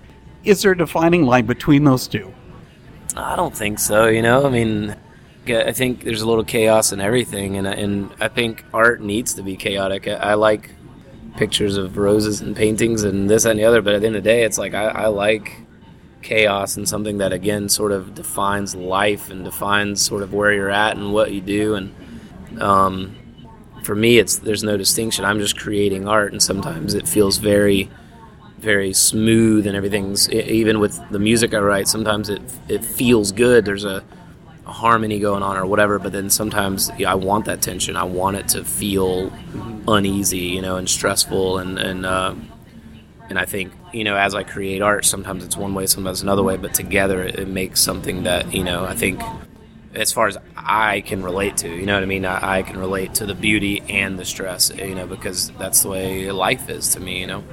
Is 0.44 0.60
there 0.60 0.72
a 0.72 0.76
defining 0.76 1.24
line 1.24 1.46
between 1.46 1.84
those 1.84 2.06
two? 2.06 2.30
I 3.16 3.36
don't 3.36 3.56
think 3.56 3.78
so. 3.78 4.08
You 4.08 4.20
know, 4.20 4.44
I 4.46 4.50
mean, 4.50 4.94
I 5.48 5.72
think 5.72 6.04
there's 6.04 6.20
a 6.20 6.28
little 6.28 6.44
chaos 6.44 6.92
in 6.92 7.00
everything, 7.00 7.56
and 7.56 7.66
and 7.66 8.10
I 8.20 8.28
think 8.28 8.66
art 8.74 9.00
needs 9.00 9.32
to 9.34 9.42
be 9.42 9.56
chaotic. 9.56 10.06
I, 10.06 10.32
I 10.32 10.34
like 10.34 10.70
pictures 11.38 11.78
of 11.78 11.96
roses 11.96 12.42
and 12.42 12.54
paintings 12.54 13.02
and 13.02 13.30
this 13.30 13.46
and 13.46 13.58
the 13.58 13.64
other, 13.64 13.80
but 13.80 13.94
at 13.94 14.02
the 14.02 14.08
end 14.08 14.16
of 14.16 14.24
the 14.24 14.28
day, 14.28 14.42
it's 14.42 14.58
like 14.58 14.74
I, 14.74 14.88
I 14.88 15.06
like 15.06 15.56
chaos 16.20 16.76
and 16.76 16.86
something 16.86 17.16
that 17.16 17.32
again 17.32 17.70
sort 17.70 17.92
of 17.92 18.14
defines 18.14 18.74
life 18.74 19.30
and 19.30 19.42
defines 19.42 20.04
sort 20.04 20.22
of 20.22 20.34
where 20.34 20.52
you're 20.52 20.70
at 20.70 20.98
and 20.98 21.14
what 21.14 21.32
you 21.32 21.40
do. 21.40 21.76
And 21.76 21.94
um, 22.58 23.16
for 23.82 23.94
me, 23.94 24.18
it's 24.18 24.38
there's 24.38 24.62
no 24.62 24.76
distinction. 24.76 25.24
I'm 25.24 25.38
just 25.38 25.58
creating 25.58 26.08
art, 26.08 26.32
and 26.32 26.42
sometimes 26.42 26.94
it 26.94 27.08
feels 27.08 27.38
very 27.38 27.90
very 28.60 28.92
smooth 28.92 29.66
and 29.66 29.74
everything's 29.74 30.28
even 30.30 30.80
with 30.80 31.00
the 31.10 31.18
music 31.18 31.54
I 31.54 31.58
write. 31.58 31.88
Sometimes 31.88 32.28
it 32.28 32.42
it 32.68 32.84
feels 32.84 33.32
good. 33.32 33.64
There's 33.64 33.84
a, 33.84 34.04
a 34.66 34.72
harmony 34.72 35.18
going 35.18 35.42
on 35.42 35.56
or 35.56 35.66
whatever. 35.66 35.98
But 35.98 36.12
then 36.12 36.30
sometimes 36.30 36.90
yeah, 36.98 37.10
I 37.10 37.14
want 37.14 37.46
that 37.46 37.62
tension. 37.62 37.96
I 37.96 38.04
want 38.04 38.36
it 38.36 38.48
to 38.48 38.64
feel 38.64 39.32
uneasy, 39.88 40.38
you 40.38 40.62
know, 40.62 40.76
and 40.76 40.88
stressful. 40.88 41.58
And 41.58 41.78
and 41.78 42.06
uh, 42.06 42.34
and 43.28 43.38
I 43.38 43.46
think 43.46 43.72
you 43.92 44.04
know 44.04 44.16
as 44.16 44.34
I 44.34 44.42
create 44.42 44.82
art, 44.82 45.04
sometimes 45.04 45.44
it's 45.44 45.56
one 45.56 45.74
way, 45.74 45.86
sometimes 45.86 46.22
another 46.22 46.42
way. 46.42 46.56
But 46.56 46.74
together, 46.74 47.22
it, 47.24 47.38
it 47.38 47.48
makes 47.48 47.80
something 47.80 48.24
that 48.24 48.54
you 48.54 48.62
know 48.64 48.84
I 48.84 48.94
think. 48.94 49.20
As 49.94 50.12
far 50.12 50.28
as 50.28 50.38
I 50.56 51.00
can 51.00 51.22
relate 51.22 51.56
to, 51.58 51.68
you 51.68 51.84
know 51.84 51.94
what 51.94 52.02
I 52.02 52.06
mean. 52.06 52.24
I, 52.24 52.58
I 52.58 52.62
can 52.62 52.78
relate 52.78 53.14
to 53.14 53.26
the 53.26 53.34
beauty 53.34 53.82
and 53.88 54.18
the 54.18 54.24
stress, 54.24 54.70
you 54.70 54.94
know, 54.94 55.06
because 55.06 55.50
that's 55.58 55.82
the 55.82 55.88
way 55.88 56.30
life 56.30 56.68
is 56.68 56.90
to 56.90 57.00
me, 57.00 57.20
you 57.20 57.26
know. 57.26 57.44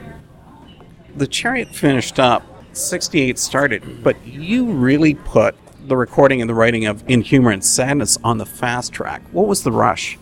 The 1.16 1.28
Chariot 1.28 1.70
finished 1.70 2.20
up, 2.20 2.44
68 2.74 3.40
started, 3.40 4.04
but 4.04 4.24
you 4.26 4.66
really 4.72 5.16
put 5.16 5.56
the 5.88 5.98
recording 5.98 6.42
and 6.42 6.50
the 6.50 6.54
writing 6.54 6.86
of 6.86 7.04
In 7.10 7.22
Humor 7.22 7.52
and 7.52 7.64
Sadness 7.64 8.18
on 8.24 8.38
the 8.38 8.46
fast 8.46 8.94
track. 8.94 9.24
What 9.32 9.48
was 9.48 9.64
the 9.64 9.72
rush? 9.72 10.20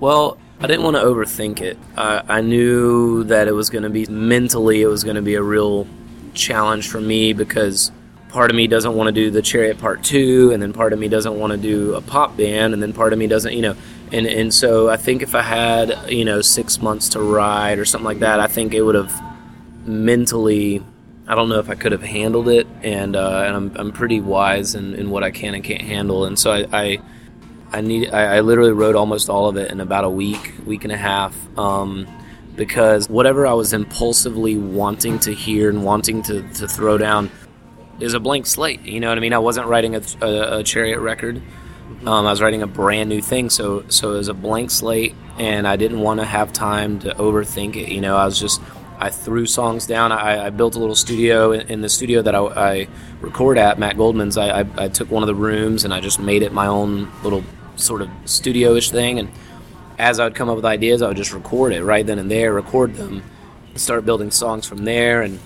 Well, 0.00 0.38
I 0.60 0.68
didn't 0.68 0.84
want 0.84 0.96
to 0.96 1.02
overthink 1.02 1.60
it. 1.60 1.76
I, 1.96 2.22
I 2.28 2.40
knew 2.40 3.24
that 3.24 3.48
it 3.48 3.52
was 3.52 3.68
going 3.68 3.82
to 3.82 3.90
be 3.90 4.06
mentally, 4.06 4.80
it 4.80 4.86
was 4.86 5.04
going 5.04 5.16
to 5.16 5.22
be 5.22 5.34
a 5.34 5.42
real 5.42 5.86
challenge 6.34 6.88
for 6.88 7.00
me 7.00 7.32
because 7.32 7.90
part 8.32 8.50
of 8.50 8.56
me 8.56 8.66
doesn't 8.66 8.94
want 8.94 9.08
to 9.08 9.12
do 9.12 9.30
the 9.30 9.42
Chariot 9.42 9.78
Part 9.78 10.02
Two, 10.02 10.50
and 10.52 10.62
then 10.62 10.72
part 10.72 10.92
of 10.92 10.98
me 10.98 11.08
doesn't 11.08 11.38
want 11.38 11.52
to 11.52 11.56
do 11.58 11.94
a 11.94 12.00
pop 12.00 12.36
band, 12.36 12.74
and 12.74 12.82
then 12.82 12.92
part 12.92 13.12
of 13.12 13.18
me 13.18 13.26
doesn't, 13.26 13.52
you 13.52 13.62
know. 13.62 13.76
And 14.10 14.26
and 14.26 14.52
so 14.52 14.88
I 14.88 14.96
think 14.96 15.22
if 15.22 15.34
I 15.34 15.42
had 15.42 16.10
you 16.10 16.24
know 16.24 16.40
six 16.40 16.80
months 16.80 17.10
to 17.10 17.20
write 17.20 17.78
or 17.78 17.84
something 17.84 18.06
like 18.06 18.20
that, 18.20 18.40
I 18.40 18.46
think 18.46 18.74
it 18.74 18.82
would 18.82 18.94
have 18.94 19.12
mentally. 19.86 20.82
I 21.28 21.36
don't 21.36 21.48
know 21.48 21.60
if 21.60 21.70
I 21.70 21.76
could 21.76 21.92
have 21.92 22.02
handled 22.02 22.48
it, 22.48 22.66
and 22.82 23.14
uh, 23.14 23.44
and 23.46 23.56
I'm, 23.56 23.76
I'm 23.76 23.92
pretty 23.92 24.20
wise 24.20 24.74
in, 24.74 24.94
in 24.94 25.10
what 25.10 25.22
I 25.22 25.30
can 25.30 25.54
and 25.54 25.62
can't 25.62 25.82
handle, 25.82 26.24
and 26.24 26.38
so 26.38 26.50
I, 26.50 26.66
I 26.72 26.98
I 27.72 27.80
need. 27.80 28.10
I, 28.10 28.36
I 28.36 28.40
literally 28.40 28.72
wrote 28.72 28.96
almost 28.96 29.30
all 29.30 29.48
of 29.48 29.56
it 29.56 29.70
in 29.70 29.80
about 29.80 30.04
a 30.04 30.10
week, 30.10 30.54
week 30.66 30.84
and 30.84 30.92
a 30.92 30.96
half, 30.96 31.36
um, 31.58 32.06
because 32.56 33.08
whatever 33.08 33.46
I 33.46 33.52
was 33.52 33.72
impulsively 33.72 34.56
wanting 34.58 35.18
to 35.20 35.32
hear 35.32 35.70
and 35.70 35.84
wanting 35.84 36.22
to, 36.24 36.42
to 36.42 36.68
throw 36.68 36.98
down 36.98 37.30
is 38.02 38.14
a 38.14 38.20
blank 38.20 38.46
slate. 38.46 38.82
You 38.82 39.00
know 39.00 39.08
what 39.08 39.18
I 39.18 39.20
mean? 39.20 39.32
I 39.32 39.38
wasn't 39.38 39.66
writing 39.66 39.94
a, 39.94 40.02
a, 40.20 40.58
a 40.58 40.62
chariot 40.62 41.00
record. 41.00 41.40
Um, 42.04 42.26
I 42.26 42.30
was 42.30 42.40
writing 42.40 42.62
a 42.62 42.66
brand 42.66 43.08
new 43.08 43.20
thing, 43.20 43.48
so 43.50 43.84
so 43.88 44.14
it 44.14 44.16
was 44.18 44.28
a 44.28 44.34
blank 44.34 44.70
slate, 44.70 45.14
and 45.38 45.68
I 45.68 45.76
didn't 45.76 46.00
want 46.00 46.20
to 46.20 46.26
have 46.26 46.52
time 46.52 46.98
to 47.00 47.14
overthink 47.14 47.76
it. 47.76 47.92
You 47.92 48.00
know, 48.00 48.16
I 48.16 48.24
was 48.24 48.40
just 48.40 48.60
I 49.02 49.10
threw 49.10 49.46
songs 49.46 49.84
down. 49.86 50.12
I, 50.12 50.46
I 50.46 50.50
built 50.50 50.76
a 50.76 50.78
little 50.78 50.94
studio 50.94 51.50
in, 51.50 51.62
in 51.62 51.80
the 51.80 51.88
studio 51.88 52.22
that 52.22 52.36
I, 52.36 52.38
I 52.38 52.88
record 53.20 53.58
at, 53.58 53.76
Matt 53.76 53.96
Goldman's. 53.96 54.36
I, 54.36 54.60
I, 54.60 54.66
I 54.76 54.88
took 54.88 55.10
one 55.10 55.24
of 55.24 55.26
the 55.26 55.34
rooms 55.34 55.84
and 55.84 55.92
I 55.92 56.00
just 56.00 56.20
made 56.20 56.42
it 56.42 56.52
my 56.52 56.68
own 56.68 57.10
little 57.24 57.42
sort 57.74 58.00
of 58.00 58.08
studio-ish 58.26 58.92
thing. 58.92 59.18
And 59.18 59.28
as 59.98 60.20
I 60.20 60.24
would 60.24 60.36
come 60.36 60.48
up 60.48 60.54
with 60.54 60.64
ideas, 60.64 61.02
I 61.02 61.08
would 61.08 61.16
just 61.16 61.32
record 61.32 61.72
it 61.72 61.82
right 61.82 62.06
then 62.06 62.20
and 62.20 62.30
there, 62.30 62.52
record 62.52 62.94
them, 62.94 63.24
start 63.74 64.04
building 64.04 64.30
songs 64.30 64.68
from 64.68 64.84
there. 64.84 65.22
And 65.22 65.40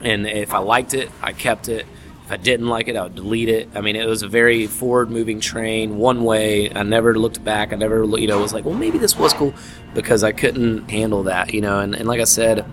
and 0.00 0.26
if 0.26 0.54
I 0.54 0.58
liked 0.58 0.94
it, 0.94 1.10
I 1.22 1.32
kept 1.32 1.68
it. 1.68 1.86
If 2.24 2.32
I 2.32 2.36
didn't 2.36 2.66
like 2.68 2.88
it, 2.88 2.96
I 2.96 3.04
would 3.04 3.14
delete 3.14 3.48
it. 3.48 3.70
I 3.74 3.80
mean, 3.80 3.96
it 3.96 4.06
was 4.06 4.22
a 4.22 4.28
very 4.28 4.66
forward-moving 4.66 5.40
train, 5.40 5.96
one 5.96 6.24
way. 6.24 6.70
I 6.70 6.82
never 6.82 7.18
looked 7.18 7.42
back. 7.42 7.72
I 7.72 7.76
never, 7.76 8.04
you 8.18 8.26
know, 8.26 8.38
was 8.38 8.52
like, 8.52 8.66
well, 8.66 8.74
maybe 8.74 8.98
this 8.98 9.16
was 9.16 9.32
cool 9.32 9.54
because 9.94 10.22
I 10.22 10.32
couldn't 10.32 10.90
handle 10.90 11.22
that, 11.22 11.54
you 11.54 11.62
know. 11.62 11.80
And, 11.80 11.94
and 11.94 12.06
like 12.06 12.20
I 12.20 12.24
said, 12.24 12.66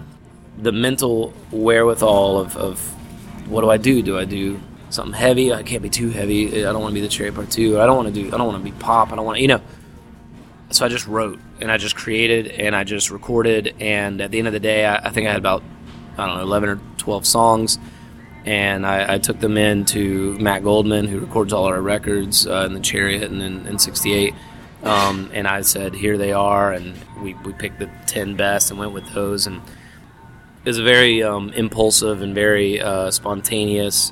the 0.57 0.73
mental 0.73 1.33
wherewithal 1.51 2.37
of, 2.37 2.57
of 2.57 2.79
what 3.49 3.61
do 3.61 3.69
I 3.69 3.77
do? 3.77 4.01
Do 4.01 4.17
I 4.17 4.25
do 4.25 4.59
something 4.89 5.13
heavy? 5.13 5.53
I 5.53 5.63
can't 5.63 5.81
be 5.81 5.89
too 5.89 6.09
heavy. 6.09 6.65
I 6.65 6.73
don't 6.73 6.81
want 6.81 6.91
to 6.91 6.95
be 6.95 7.01
the 7.01 7.07
Chariot 7.07 7.35
part 7.35 7.49
two. 7.49 7.79
I 7.79 7.85
don't 7.85 7.95
want 7.95 8.13
to 8.13 8.23
do. 8.23 8.27
I 8.27 8.37
don't 8.37 8.47
want 8.47 8.63
to 8.63 8.71
be 8.71 8.77
pop. 8.77 9.13
I 9.13 9.15
don't 9.15 9.25
want 9.25 9.37
to, 9.37 9.41
you 9.41 9.47
know. 9.47 9.61
So 10.71 10.85
I 10.85 10.89
just 10.89 11.07
wrote 11.07 11.39
and 11.61 11.71
I 11.71 11.77
just 11.77 11.95
created 11.95 12.47
and 12.47 12.75
I 12.75 12.83
just 12.83 13.09
recorded. 13.09 13.75
And 13.79 14.19
at 14.19 14.31
the 14.31 14.39
end 14.39 14.47
of 14.47 14.53
the 14.53 14.59
day, 14.59 14.85
I, 14.85 14.95
I 14.95 15.09
think 15.11 15.27
I 15.27 15.31
had 15.31 15.39
about 15.39 15.63
I 16.17 16.25
don't 16.25 16.37
know 16.37 16.41
eleven 16.41 16.69
or 16.69 16.79
twelve 17.05 17.25
songs 17.25 17.79
and 18.45 18.85
I, 18.85 19.15
I, 19.15 19.17
took 19.17 19.39
them 19.39 19.57
in 19.57 19.85
to 19.85 20.37
Matt 20.37 20.63
Goldman, 20.63 21.07
who 21.07 21.19
records 21.19 21.51
all 21.51 21.65
our 21.65 21.81
records 21.81 22.45
uh, 22.45 22.65
in 22.67 22.73
the 22.73 22.79
Chariot 22.79 23.31
and 23.31 23.41
in, 23.41 23.65
in 23.65 23.79
'68. 23.79 24.33
Um, 24.83 25.31
and 25.33 25.47
I 25.47 25.61
said, 25.61 25.95
"Here 25.95 26.17
they 26.17 26.31
are," 26.31 26.71
and 26.71 26.93
we, 27.21 27.33
we 27.33 27.53
picked 27.53 27.79
the 27.79 27.89
ten 28.05 28.35
best 28.35 28.69
and 28.69 28.79
went 28.79 28.93
with 28.93 29.11
those. 29.13 29.47
And 29.47 29.61
it 30.63 30.69
was 30.69 30.77
a 30.77 30.83
very 30.83 31.23
um, 31.23 31.49
impulsive 31.53 32.21
and 32.21 32.35
very 32.35 32.79
uh, 32.79 33.09
spontaneous. 33.09 34.11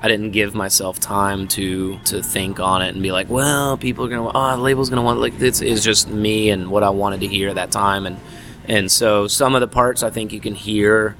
I 0.00 0.08
didn't 0.08 0.30
give 0.30 0.54
myself 0.54 1.00
time 1.00 1.48
to 1.48 1.98
to 2.04 2.22
think 2.22 2.60
on 2.60 2.82
it 2.82 2.94
and 2.94 3.02
be 3.02 3.10
like, 3.10 3.28
"Well, 3.28 3.76
people 3.76 4.04
are 4.04 4.08
gonna, 4.08 4.30
oh, 4.32 4.56
the 4.56 4.62
label's 4.62 4.90
gonna 4.90 5.02
want." 5.02 5.18
Like 5.18 5.38
this 5.38 5.60
is 5.60 5.82
just 5.82 6.08
me 6.08 6.50
and 6.50 6.70
what 6.70 6.84
I 6.84 6.90
wanted 6.90 7.20
to 7.20 7.26
hear 7.26 7.48
at 7.48 7.56
that 7.56 7.72
time, 7.72 8.06
and 8.06 8.20
and 8.66 8.92
so 8.92 9.26
some 9.26 9.56
of 9.56 9.60
the 9.60 9.68
parts 9.68 10.04
I 10.04 10.10
think 10.10 10.32
you 10.32 10.40
can 10.40 10.54
hear 10.54 11.16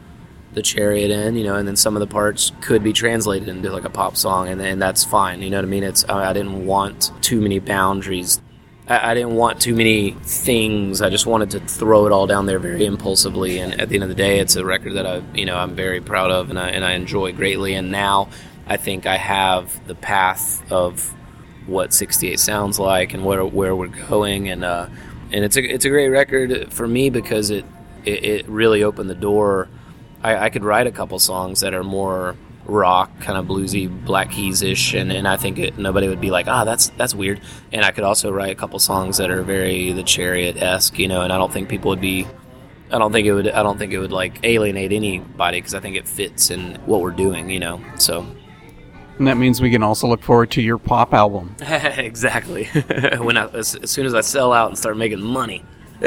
the 0.54 0.62
chariot 0.62 1.10
in, 1.10 1.36
you 1.36 1.44
know, 1.44 1.56
and 1.56 1.66
then 1.66 1.76
some 1.76 1.96
of 1.96 2.00
the 2.00 2.06
parts 2.06 2.52
could 2.60 2.82
be 2.82 2.92
translated 2.92 3.48
into 3.48 3.70
like 3.70 3.84
a 3.84 3.90
pop 3.90 4.16
song, 4.16 4.48
and, 4.48 4.60
and 4.60 4.80
that's 4.80 5.04
fine. 5.04 5.42
You 5.42 5.50
know 5.50 5.58
what 5.58 5.64
I 5.64 5.68
mean? 5.68 5.82
It's 5.82 6.04
I 6.08 6.32
didn't 6.32 6.66
want 6.66 7.10
too 7.22 7.40
many 7.40 7.58
boundaries. 7.58 8.40
I, 8.86 9.12
I, 9.12 9.14
didn't 9.14 9.34
want 9.34 9.60
too 9.60 9.74
many 9.74 10.10
things. 10.22 11.00
I 11.00 11.08
just 11.08 11.24
wanted 11.24 11.50
to 11.52 11.60
throw 11.60 12.06
it 12.06 12.12
all 12.12 12.26
down 12.26 12.46
there 12.46 12.58
very 12.58 12.84
impulsively. 12.84 13.58
And 13.58 13.80
at 13.80 13.88
the 13.88 13.94
end 13.94 14.02
of 14.02 14.08
the 14.08 14.14
day, 14.14 14.40
it's 14.40 14.56
a 14.56 14.64
record 14.64 14.94
that 14.94 15.06
I, 15.06 15.22
you 15.34 15.46
know, 15.46 15.56
I'm 15.56 15.74
very 15.74 16.00
proud 16.00 16.30
of 16.30 16.50
and 16.50 16.58
I 16.58 16.68
and 16.70 16.84
I 16.84 16.92
enjoy 16.92 17.32
greatly. 17.32 17.74
And 17.74 17.90
now 17.90 18.28
I 18.66 18.76
think 18.76 19.06
I 19.06 19.16
have 19.16 19.86
the 19.86 19.94
path 19.94 20.70
of 20.70 21.14
what 21.66 21.94
68 21.94 22.40
sounds 22.40 22.78
like 22.78 23.14
and 23.14 23.24
where 23.24 23.44
where 23.44 23.74
we're 23.74 23.86
going 23.86 24.48
and 24.48 24.64
uh, 24.64 24.88
and 25.30 25.44
it's 25.44 25.56
a 25.56 25.62
it's 25.62 25.84
a 25.84 25.88
great 25.88 26.08
record 26.08 26.72
for 26.72 26.86
me 26.86 27.08
because 27.08 27.50
it, 27.50 27.64
it, 28.04 28.24
it 28.24 28.48
really 28.48 28.82
opened 28.82 29.08
the 29.08 29.14
door 29.14 29.68
I, 30.22 30.44
I 30.44 30.50
could 30.50 30.64
write 30.64 30.86
a 30.86 30.92
couple 30.92 31.18
songs 31.18 31.60
that 31.60 31.74
are 31.74 31.84
more 31.84 32.36
rock, 32.64 33.10
kind 33.20 33.36
of 33.36 33.46
bluesy, 33.46 33.88
Black 34.04 34.30
Keys 34.30 34.62
ish, 34.62 34.94
and, 34.94 35.12
and 35.12 35.26
I 35.26 35.36
think 35.36 35.58
it, 35.58 35.78
nobody 35.78 36.08
would 36.08 36.20
be 36.20 36.30
like, 36.30 36.46
ah, 36.48 36.64
that's 36.64 36.88
that's 36.90 37.14
weird. 37.14 37.40
And 37.72 37.84
I 37.84 37.90
could 37.90 38.04
also 38.04 38.30
write 38.30 38.50
a 38.50 38.54
couple 38.54 38.78
songs 38.78 39.16
that 39.18 39.30
are 39.30 39.42
very 39.42 39.92
the 39.92 40.02
Chariot 40.02 40.56
esque, 40.56 40.98
you 40.98 41.08
know, 41.08 41.22
and 41.22 41.32
I 41.32 41.38
don't 41.38 41.52
think 41.52 41.68
people 41.68 41.90
would 41.90 42.00
be. 42.00 42.26
I 42.90 42.98
don't 42.98 43.10
think 43.10 43.26
it 43.26 43.32
would. 43.32 43.48
I 43.48 43.62
don't 43.62 43.78
think 43.78 43.92
it 43.92 43.98
would 43.98 44.12
like 44.12 44.44
alienate 44.44 44.92
anybody 44.92 45.58
because 45.58 45.74
I 45.74 45.80
think 45.80 45.96
it 45.96 46.06
fits 46.06 46.50
in 46.50 46.74
what 46.86 47.00
we're 47.00 47.10
doing, 47.10 47.50
you 47.50 47.60
know. 47.60 47.82
So. 47.96 48.26
And 49.18 49.26
that 49.28 49.36
means 49.36 49.60
we 49.60 49.70
can 49.70 49.82
also 49.82 50.08
look 50.08 50.22
forward 50.22 50.50
to 50.52 50.62
your 50.62 50.78
pop 50.78 51.12
album. 51.12 51.54
exactly. 51.60 52.64
when 53.18 53.36
I, 53.36 53.46
as, 53.48 53.74
as 53.76 53.90
soon 53.90 54.06
as 54.06 54.14
I 54.14 54.20
sell 54.20 54.52
out 54.52 54.68
and 54.68 54.78
start 54.78 54.96
making 54.96 55.20
money. 55.20 55.64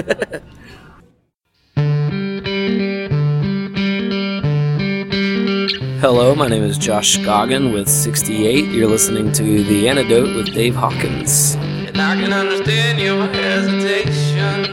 Hello, 6.02 6.36
my 6.36 6.48
name 6.50 6.64
is 6.64 6.78
Josh 6.78 7.18
Scogin 7.18 7.72
with 7.72 7.88
68. 7.88 8.66
You're 8.66 8.90
listening 8.90 9.32
to 9.32 9.64
The 9.64 9.88
Antidote 9.88 10.36
with 10.36 10.54
Dave 10.54 10.76
Hawkins. 10.76 11.56
And 11.56 11.98
I 11.98 12.20
can 12.20 12.34
understand 12.34 13.00
your 13.00 13.26
hesitation, 13.28 14.64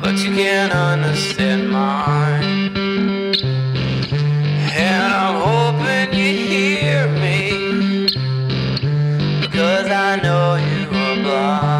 but 0.00 0.18
you 0.18 0.34
can't 0.34 0.72
understand 0.72 1.70
mine. 1.70 2.72
And 4.74 5.12
I'm 5.12 5.36
hoping 5.40 6.18
you 6.18 6.34
hear 6.46 7.06
me, 7.06 8.08
because 9.40 9.86
I 9.86 10.16
know 10.20 10.56
you 10.56 10.88
are 10.98 11.22
blind. 11.22 11.71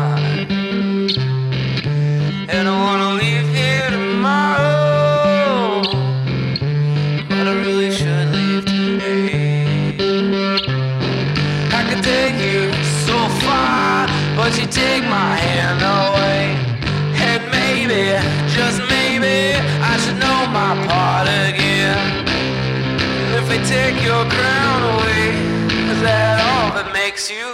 Take 23.73 24.05
your 24.05 24.25
crown 24.29 24.81
away, 24.93 25.33
is 25.93 26.01
that 26.03 26.37
all 26.45 26.77
that 26.77 26.93
makes 26.93 27.31
you 27.31 27.51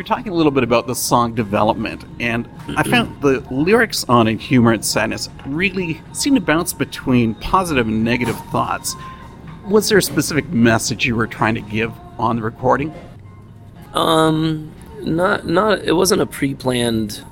you're 0.00 0.06
talking 0.06 0.32
a 0.32 0.34
little 0.34 0.50
bit 0.50 0.64
about 0.64 0.86
the 0.86 0.94
song 0.94 1.34
development, 1.34 2.06
and 2.20 2.48
I 2.74 2.82
found 2.84 3.20
the 3.20 3.40
lyrics 3.50 4.02
on 4.08 4.28
In 4.28 4.38
Humor 4.38 4.72
and 4.72 4.82
Sadness 4.82 5.28
really 5.44 6.00
seem 6.14 6.34
to 6.36 6.40
bounce 6.40 6.72
between 6.72 7.34
positive 7.34 7.86
and 7.86 8.02
negative 8.02 8.38
thoughts. 8.46 8.96
Was 9.68 9.90
there 9.90 9.98
a 9.98 10.02
specific 10.02 10.48
message 10.48 11.04
you 11.04 11.14
were 11.14 11.26
trying 11.26 11.54
to 11.54 11.60
give 11.60 11.92
on 12.18 12.36
the 12.36 12.42
recording? 12.42 12.94
Um, 13.92 14.72
not 15.02 15.46
not. 15.46 15.80
It 15.80 15.92
wasn't 15.92 16.22
a 16.22 16.26
pre-planned 16.26 17.22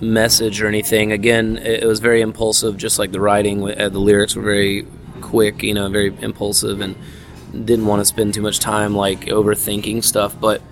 message 0.00 0.62
or 0.62 0.66
anything. 0.66 1.12
Again, 1.12 1.58
it, 1.58 1.82
it 1.82 1.86
was 1.86 2.00
very 2.00 2.22
impulsive, 2.22 2.78
just 2.78 2.98
like 2.98 3.12
the 3.12 3.20
writing. 3.20 3.70
Uh, 3.70 3.90
the 3.90 3.98
lyrics 3.98 4.34
were 4.34 4.42
very 4.42 4.86
quick, 5.20 5.62
you 5.62 5.74
know, 5.74 5.90
very 5.90 6.16
impulsive, 6.22 6.80
and 6.80 6.96
didn't 7.52 7.84
want 7.84 8.00
to 8.00 8.06
spend 8.06 8.32
too 8.32 8.40
much 8.40 8.60
time 8.60 8.96
like 8.96 9.26
overthinking 9.26 10.02
stuff. 10.02 10.34
But 10.40 10.62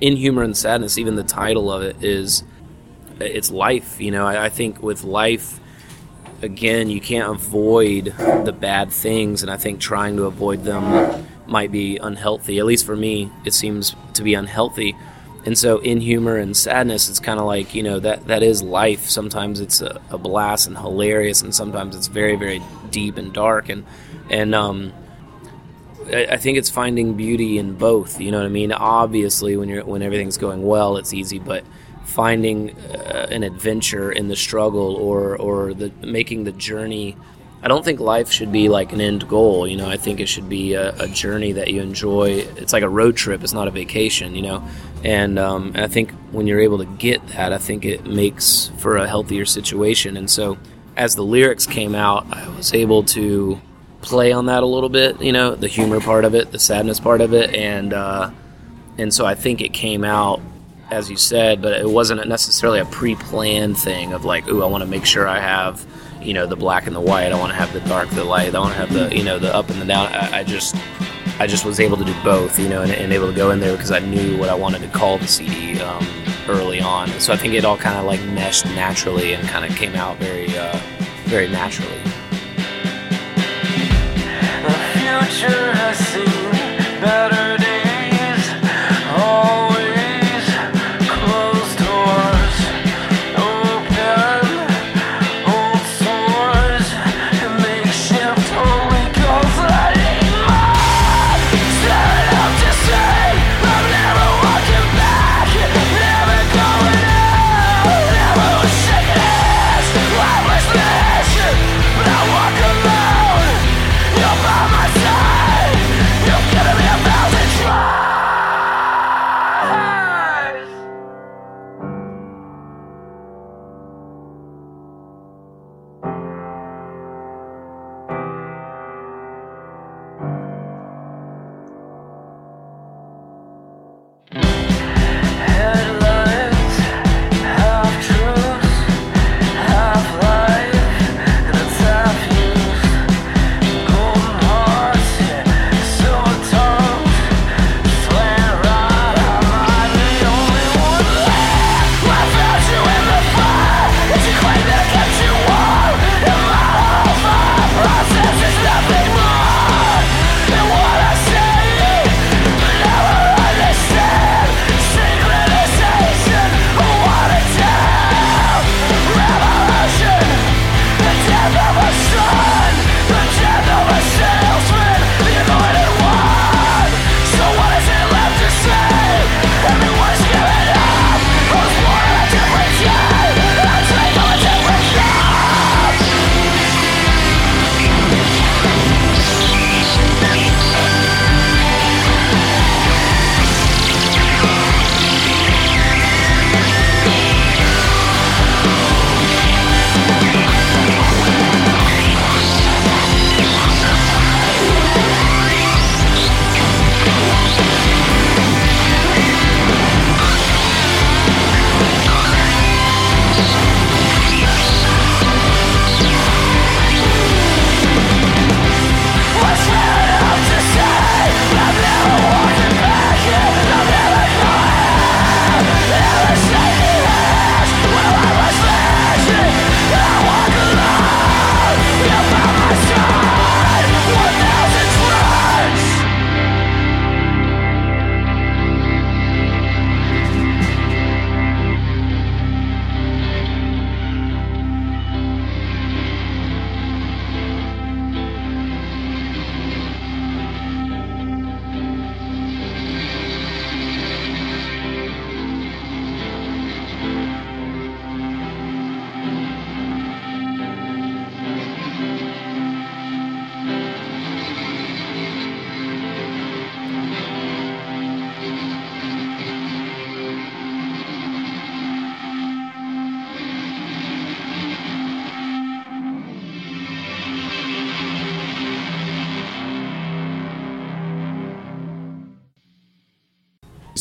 in 0.00 0.16
humor 0.16 0.42
and 0.42 0.56
sadness, 0.56 0.98
even 0.98 1.16
the 1.16 1.24
title 1.24 1.70
of 1.70 1.82
it 1.82 2.02
is 2.02 2.44
it's 3.20 3.50
life. 3.50 4.00
You 4.00 4.10
know, 4.10 4.26
I, 4.26 4.46
I 4.46 4.48
think 4.48 4.82
with 4.82 5.04
life, 5.04 5.60
again, 6.42 6.90
you 6.90 7.00
can't 7.00 7.30
avoid 7.30 8.14
the 8.16 8.56
bad 8.58 8.92
things, 8.92 9.42
and 9.42 9.50
I 9.50 9.56
think 9.56 9.80
trying 9.80 10.16
to 10.16 10.24
avoid 10.24 10.64
them 10.64 11.26
might 11.46 11.72
be 11.72 11.96
unhealthy. 11.96 12.58
At 12.58 12.66
least 12.66 12.86
for 12.86 12.96
me, 12.96 13.30
it 13.44 13.54
seems 13.54 13.96
to 14.14 14.22
be 14.22 14.34
unhealthy. 14.34 14.96
And 15.46 15.56
so, 15.56 15.78
in 15.78 16.00
humor 16.00 16.36
and 16.36 16.56
sadness, 16.56 17.08
it's 17.08 17.20
kind 17.20 17.40
of 17.40 17.46
like 17.46 17.74
you 17.74 17.82
know 17.82 18.00
that 18.00 18.26
that 18.26 18.42
is 18.42 18.62
life. 18.62 19.08
Sometimes 19.08 19.60
it's 19.60 19.80
a, 19.80 20.00
a, 20.10 20.18
blast 20.18 20.66
and 20.66 20.76
hilarious, 20.76 21.42
and 21.42 21.54
sometimes 21.54 21.96
it's 21.96 22.08
very, 22.08 22.36
very 22.36 22.60
deep 22.90 23.16
and 23.16 23.32
dark. 23.32 23.68
And 23.68 23.86
and 24.30 24.54
um, 24.54 24.92
I, 26.12 26.36
think 26.36 26.58
it's 26.58 26.70
finding 26.70 27.14
beauty 27.14 27.58
in 27.58 27.74
both. 27.74 28.20
You 28.20 28.30
know 28.30 28.38
what 28.38 28.46
I 28.46 28.50
mean? 28.50 28.72
Obviously, 28.72 29.56
when 29.56 29.68
you're 29.68 29.84
when 29.84 30.02
everything's 30.02 30.38
going 30.38 30.62
well, 30.62 30.96
it's 30.96 31.12
easy, 31.12 31.38
but 31.38 31.64
finding 32.04 32.76
uh, 32.76 33.28
an 33.30 33.42
adventure 33.42 34.10
in 34.10 34.28
the 34.28 34.36
struggle 34.36 34.96
or 34.96 35.36
or 35.36 35.74
the 35.74 35.92
making 36.02 36.44
the 36.44 36.52
journey 36.52 37.16
I 37.60 37.66
don't 37.66 37.84
think 37.84 37.98
life 37.98 38.30
should 38.30 38.52
be 38.52 38.68
like 38.68 38.92
an 38.92 39.00
end 39.00 39.28
goal. 39.28 39.66
You 39.66 39.76
know, 39.76 39.88
I 39.88 39.96
think 39.96 40.20
it 40.20 40.28
should 40.28 40.48
be 40.48 40.74
a, 40.74 40.94
a 41.00 41.08
journey 41.08 41.52
that 41.52 41.68
you 41.68 41.80
enjoy. 41.80 42.46
It's 42.56 42.72
like 42.72 42.84
a 42.84 42.88
road 42.88 43.16
trip. 43.16 43.42
It's 43.42 43.52
not 43.52 43.66
a 43.66 43.72
vacation. 43.72 44.36
You 44.36 44.42
know, 44.42 44.68
and, 45.02 45.38
um, 45.38 45.72
and 45.74 45.78
I 45.78 45.88
think 45.88 46.12
when 46.30 46.46
you're 46.46 46.60
able 46.60 46.78
to 46.78 46.84
get 46.84 47.26
that, 47.28 47.52
I 47.52 47.58
think 47.58 47.84
it 47.84 48.06
makes 48.06 48.70
for 48.78 48.96
a 48.96 49.08
healthier 49.08 49.44
situation. 49.44 50.16
And 50.16 50.30
so, 50.30 50.56
as 50.96 51.16
the 51.16 51.22
lyrics 51.22 51.66
came 51.66 51.94
out, 51.94 52.26
I 52.32 52.48
was 52.56 52.72
able 52.72 53.02
to 53.04 53.60
play 54.00 54.32
on 54.32 54.46
that 54.46 54.62
a 54.62 54.66
little 54.66 54.88
bit. 54.88 55.20
You 55.20 55.32
know, 55.32 55.54
the 55.54 55.68
humor 55.68 56.00
part 56.00 56.24
of 56.24 56.34
it, 56.34 56.52
the 56.52 56.58
sadness 56.58 57.00
part 57.00 57.20
of 57.20 57.32
it, 57.32 57.54
and 57.54 57.92
uh, 57.92 58.30
and 58.96 59.12
so 59.12 59.26
I 59.26 59.34
think 59.34 59.60
it 59.60 59.72
came 59.72 60.04
out 60.04 60.40
as 60.90 61.10
you 61.10 61.16
said, 61.16 61.60
but 61.60 61.74
it 61.74 61.88
wasn't 61.88 62.26
necessarily 62.26 62.80
a 62.80 62.84
pre-planned 62.86 63.76
thing 63.76 64.14
of 64.14 64.24
like, 64.24 64.48
ooh, 64.48 64.62
I 64.62 64.66
want 64.66 64.82
to 64.82 64.88
make 64.88 65.04
sure 65.04 65.28
I 65.28 65.38
have 65.38 65.86
you 66.22 66.34
know 66.34 66.46
the 66.46 66.56
black 66.56 66.86
and 66.86 66.96
the 66.96 67.00
white. 67.00 67.32
I 67.32 67.38
want 67.38 67.52
to 67.52 67.56
have 67.56 67.72
the 67.72 67.80
dark, 67.88 68.10
the 68.10 68.24
light. 68.24 68.54
I 68.54 68.58
want 68.58 68.74
to 68.74 68.78
have 68.78 68.92
the 68.92 69.16
you 69.16 69.24
know 69.24 69.38
the 69.38 69.54
up 69.54 69.70
and 69.70 69.80
the 69.80 69.86
down. 69.86 70.08
I, 70.08 70.40
I 70.40 70.44
just 70.44 70.76
I 71.40 71.46
just 71.46 71.64
was 71.64 71.78
able 71.80 71.96
to 71.96 72.04
do 72.04 72.14
both, 72.24 72.58
you 72.58 72.68
know, 72.68 72.82
and, 72.82 72.90
and, 72.90 73.12
able 73.12 73.28
to 73.28 73.36
go 73.36 73.52
in 73.52 73.60
there 73.60 73.72
because 73.72 73.92
I 73.92 74.00
knew 74.00 74.36
what 74.36 74.48
I 74.48 74.54
wanted 74.54 74.80
to 74.82 74.88
call 74.88 75.18
the 75.18 75.28
CD 75.28 75.80
um, 75.80 76.04
early 76.48 76.80
on. 76.80 77.08
So 77.20 77.32
I 77.32 77.36
think 77.36 77.54
it 77.54 77.64
all 77.64 77.76
kind 77.76 77.96
of 77.96 78.06
like 78.06 78.20
meshed 78.24 78.64
naturally 78.66 79.34
and 79.34 79.46
kind 79.48 79.64
of 79.64 79.76
came 79.78 79.94
out 79.94 80.16
very 80.16 80.48
uh, 80.58 80.76
very 81.26 81.48
naturally. 81.48 82.00
Future 85.24 85.72
has 85.74 85.98
seen 85.98 86.50
better. 87.00 87.57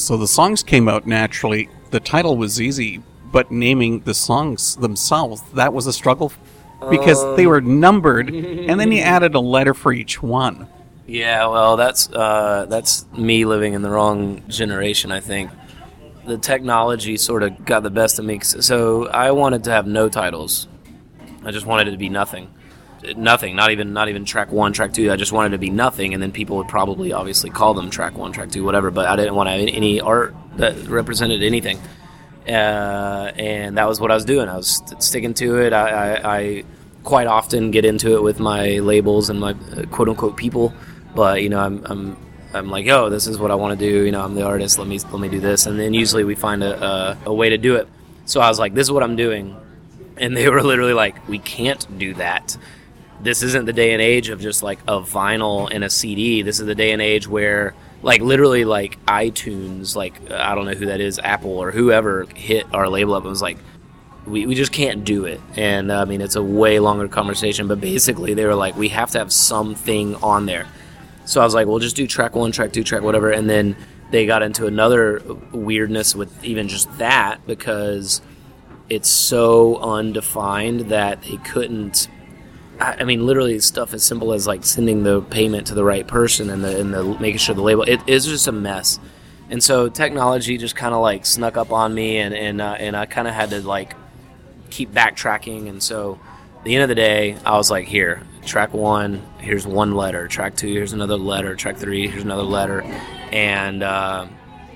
So 0.08 0.16
the 0.16 0.26
songs 0.26 0.64
came 0.64 0.88
out 0.88 1.06
naturally. 1.06 1.68
The 1.92 2.00
title 2.00 2.38
was 2.38 2.62
easy, 2.62 3.04
but 3.30 3.52
naming 3.52 4.00
the 4.04 4.14
songs 4.14 4.78
themselves, 4.78 5.42
that 5.56 5.74
was 5.74 5.86
a 5.86 5.92
struggle 5.92 6.32
because 6.90 7.36
they 7.36 7.46
were 7.46 7.60
numbered 7.60 8.30
and 8.30 8.80
then 8.80 8.94
you 8.94 9.02
added 9.16 9.36
a 9.36 9.42
letter 9.42 9.74
for 9.74 9.92
each 9.92 10.24
one. 10.24 10.70
Yeah, 11.08 11.48
well, 11.48 11.76
that's 11.76 12.10
uh, 12.10 12.68
that's 12.70 13.06
me 13.18 13.44
living 13.44 13.74
in 13.74 13.82
the 13.82 13.90
wrong 13.90 14.44
generation. 14.48 15.12
I 15.12 15.20
think 15.20 15.52
the 16.26 16.38
technology 16.38 17.18
sort 17.18 17.44
of 17.44 17.66
got 17.66 17.84
the 17.84 17.92
best 17.92 18.18
of 18.18 18.24
me. 18.24 18.40
So 18.40 19.08
I 19.08 19.32
wanted 19.32 19.66
to 19.66 19.72
have 19.72 19.88
no 19.88 20.08
titles. 20.08 20.70
I 21.44 21.52
just 21.52 21.66
wanted 21.66 21.90
it 21.90 21.92
to 21.92 21.98
be 21.98 22.08
nothing, 22.08 22.54
nothing. 23.16 23.56
Not 23.56 23.72
even 23.72 23.94
not 23.94 24.10
even 24.10 24.26
track 24.26 24.52
one, 24.52 24.74
track 24.74 24.94
two. 24.94 25.12
I 25.12 25.16
just 25.16 25.32
wanted 25.32 25.50
to 25.50 25.58
be 25.58 25.70
nothing, 25.70 26.14
and 26.14 26.22
then 26.22 26.32
people 26.32 26.58
would 26.58 26.68
probably 26.68 27.14
obviously 27.14 27.50
call 27.50 27.74
them 27.74 27.90
track 27.90 28.18
one, 28.18 28.32
track 28.32 28.52
two, 28.52 28.64
whatever. 28.64 28.92
But 28.92 29.08
I 29.08 29.16
didn't 29.16 29.36
want 29.36 29.48
to 29.48 29.52
have 29.52 29.62
any 29.68 30.02
art 30.02 30.36
that 30.58 30.76
represented 30.88 31.44
anything. 31.44 31.80
Uh, 32.48 33.32
and 33.36 33.78
that 33.78 33.88
was 33.88 34.00
what 34.00 34.10
I 34.10 34.16
was 34.16 34.26
doing. 34.26 34.48
I 34.48 34.56
was 34.56 34.82
sticking 35.00 35.34
to 35.36 35.60
it. 35.60 35.74
I, 35.74 35.90
I, 35.90 36.38
I 36.38 36.64
quite 37.08 37.28
often 37.28 37.72
get 37.72 37.86
into 37.86 38.16
it 38.16 38.22
with 38.22 38.38
my 38.38 38.80
labels 38.80 39.30
and 39.30 39.40
my 39.40 39.52
uh, 39.52 39.84
quote 39.92 40.10
unquote 40.10 40.36
people 40.36 40.74
but 41.16 41.42
you 41.42 41.48
know 41.48 41.58
I'm, 41.58 41.82
I'm 41.86 42.18
I'm 42.54 42.70
like 42.70 42.86
yo 42.86 43.10
this 43.10 43.28
is 43.28 43.40
what 43.40 43.50
I 43.50 43.56
want 43.56 43.80
to 43.80 43.90
do 43.90 44.04
you 44.06 44.12
know 44.12 44.22
I'm 44.22 44.36
the 44.36 44.44
artist 44.44 44.78
let 44.78 44.90
me 44.90 45.00
let 45.00 45.22
me 45.22 45.30
do 45.30 45.40
this 45.40 45.68
and 45.68 45.80
then 45.80 45.94
usually 45.94 46.26
we 46.26 46.36
find 46.36 46.62
a, 46.62 46.84
a, 46.84 47.18
a 47.28 47.34
way 47.34 47.48
to 47.48 47.58
do 47.58 47.76
it 47.76 47.88
so 48.26 48.42
I 48.42 48.50
was 48.50 48.60
like 48.60 48.74
this 48.74 48.88
is 48.88 48.92
what 48.92 49.04
I'm 49.04 49.16
doing 49.16 49.56
and 50.18 50.36
they 50.36 50.50
were 50.50 50.62
literally 50.62 50.92
like 50.92 51.26
we 51.30 51.40
can't 51.40 51.98
do 51.98 52.14
that 52.16 52.58
this 53.22 53.42
isn't 53.44 53.66
the 53.66 53.74
day 53.74 53.94
and 53.94 54.02
age 54.02 54.30
of 54.30 54.40
just 54.40 54.64
like 54.64 54.80
a 54.88 55.02
vinyl 55.02 55.70
and 55.72 55.84
a 55.84 55.90
CD 55.90 56.42
this 56.42 56.60
is 56.60 56.66
the 56.66 56.76
day 56.76 56.92
and 56.92 57.02
age 57.02 57.28
where 57.28 57.74
like 58.04 58.22
literally 58.22 58.64
like 58.64 59.04
iTunes 59.06 59.96
like 59.96 60.32
I 60.32 60.54
don't 60.56 60.66
know 60.66 60.74
who 60.74 60.86
that 60.88 61.02
is 61.02 61.20
Apple 61.20 61.58
or 61.58 61.72
whoever 61.72 62.26
hit 62.36 62.66
our 62.74 62.90
label 62.90 63.16
up 63.16 63.24
and 63.24 63.30
was 63.30 63.42
like 63.42 63.58
we, 64.28 64.46
we 64.46 64.56
just 64.56 64.72
can't 64.72 65.04
do 65.04 65.26
it. 65.26 65.40
And 65.56 65.92
I 65.92 66.06
mean, 66.06 66.22
it's 66.22 66.36
a 66.36 66.44
way 66.44 66.80
longer 66.80 67.08
conversation, 67.08 67.68
but 67.68 67.80
basically, 67.80 68.34
they 68.34 68.46
were 68.46 68.56
like, 68.56 68.76
we 68.76 68.90
have 68.90 69.12
to 69.12 69.20
have 69.20 69.32
something 69.32 70.16
on 70.16 70.46
there. 70.46 70.68
So 71.26 71.42
I 71.42 71.44
was 71.44 71.54
like, 71.54 71.68
we'll 71.68 71.80
just 71.80 71.96
do 71.96 72.08
track 72.08 72.36
one, 72.36 72.52
track 72.52 72.74
two, 72.74 72.84
track 72.84 73.02
whatever. 73.02 73.32
And 73.32 73.50
then 73.50 73.76
they 74.12 74.26
got 74.26 74.44
into 74.44 74.68
another 74.68 75.22
weirdness 75.52 76.16
with 76.16 76.44
even 76.44 76.68
just 76.68 76.98
that 76.98 77.46
because 77.48 78.22
it's 78.90 79.10
so 79.10 79.78
undefined 79.78 80.92
that 80.92 81.24
they 81.24 81.38
couldn't. 81.38 82.08
I 82.80 83.04
mean, 83.06 83.26
literally, 83.26 83.60
stuff 83.60 83.94
as 83.94 84.04
simple 84.04 84.34
as 84.34 84.46
like 84.46 84.64
sending 84.64 85.04
the 85.04 85.22
payment 85.22 85.68
to 85.68 85.76
the 85.76 85.84
right 85.84 86.08
person 86.08 86.50
and 86.50 86.64
the 86.64 86.80
and 86.80 86.94
the 86.94 87.04
making 87.20 87.40
sure 87.40 87.56
the 87.56 87.62
label 87.62 87.84
it 87.84 88.00
is 88.08 88.26
just 88.26 88.48
a 88.48 88.52
mess. 88.52 89.00
And 89.50 89.64
so 89.64 89.90
technology 89.90 90.58
just 90.58 90.76
kind 90.76 90.94
of 90.94 91.02
like 91.02 91.26
snuck 91.26 91.58
up 91.58 91.72
on 91.72 91.94
me, 91.94 92.18
and 92.18 92.34
and 92.36 92.62
uh, 92.62 92.76
and 92.78 92.96
I 92.96 93.06
kind 93.06 93.28
of 93.28 93.34
had 93.34 93.50
to 93.52 93.62
like 93.62 93.96
keep 94.70 94.92
backtracking. 94.92 95.70
And 95.70 95.82
so, 95.82 96.20
the 96.64 96.76
end 96.76 96.84
of 96.84 96.90
the 96.90 96.96
day, 96.96 97.38
I 97.46 97.58
was 97.58 97.72
like, 97.72 97.88
here, 97.88 98.22
track 98.46 98.74
one, 98.74 99.24
here's 99.40 99.66
one 99.66 99.96
letter. 99.96 100.28
Track 100.28 100.56
two, 100.56 100.68
here's 100.68 100.94
another 100.94 101.18
letter. 101.18 101.56
Track 101.56 101.78
three, 101.78 102.08
here's 102.08 102.24
another 102.24 102.44
letter. 102.44 102.82
And 103.32 103.82
uh, 103.84 104.28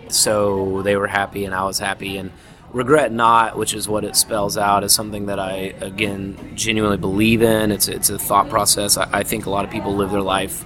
so 0.07 0.81
they 0.81 0.95
were 0.95 1.07
happy, 1.07 1.45
and 1.45 1.53
I 1.53 1.65
was 1.65 1.77
happy. 1.77 2.17
And 2.17 2.31
regret 2.73 3.11
not, 3.11 3.57
which 3.57 3.73
is 3.73 3.87
what 3.87 4.03
it 4.03 4.15
spells 4.15 4.57
out, 4.57 4.83
is 4.83 4.93
something 4.93 5.25
that 5.27 5.39
I 5.39 5.73
again 5.81 6.53
genuinely 6.55 6.97
believe 6.97 7.41
in. 7.41 7.71
It's 7.71 7.87
it's 7.87 8.09
a 8.09 8.19
thought 8.19 8.49
process. 8.49 8.97
I, 8.97 9.09
I 9.11 9.23
think 9.23 9.45
a 9.45 9.49
lot 9.49 9.65
of 9.65 9.71
people 9.71 9.95
live 9.95 10.11
their 10.11 10.21
life 10.21 10.65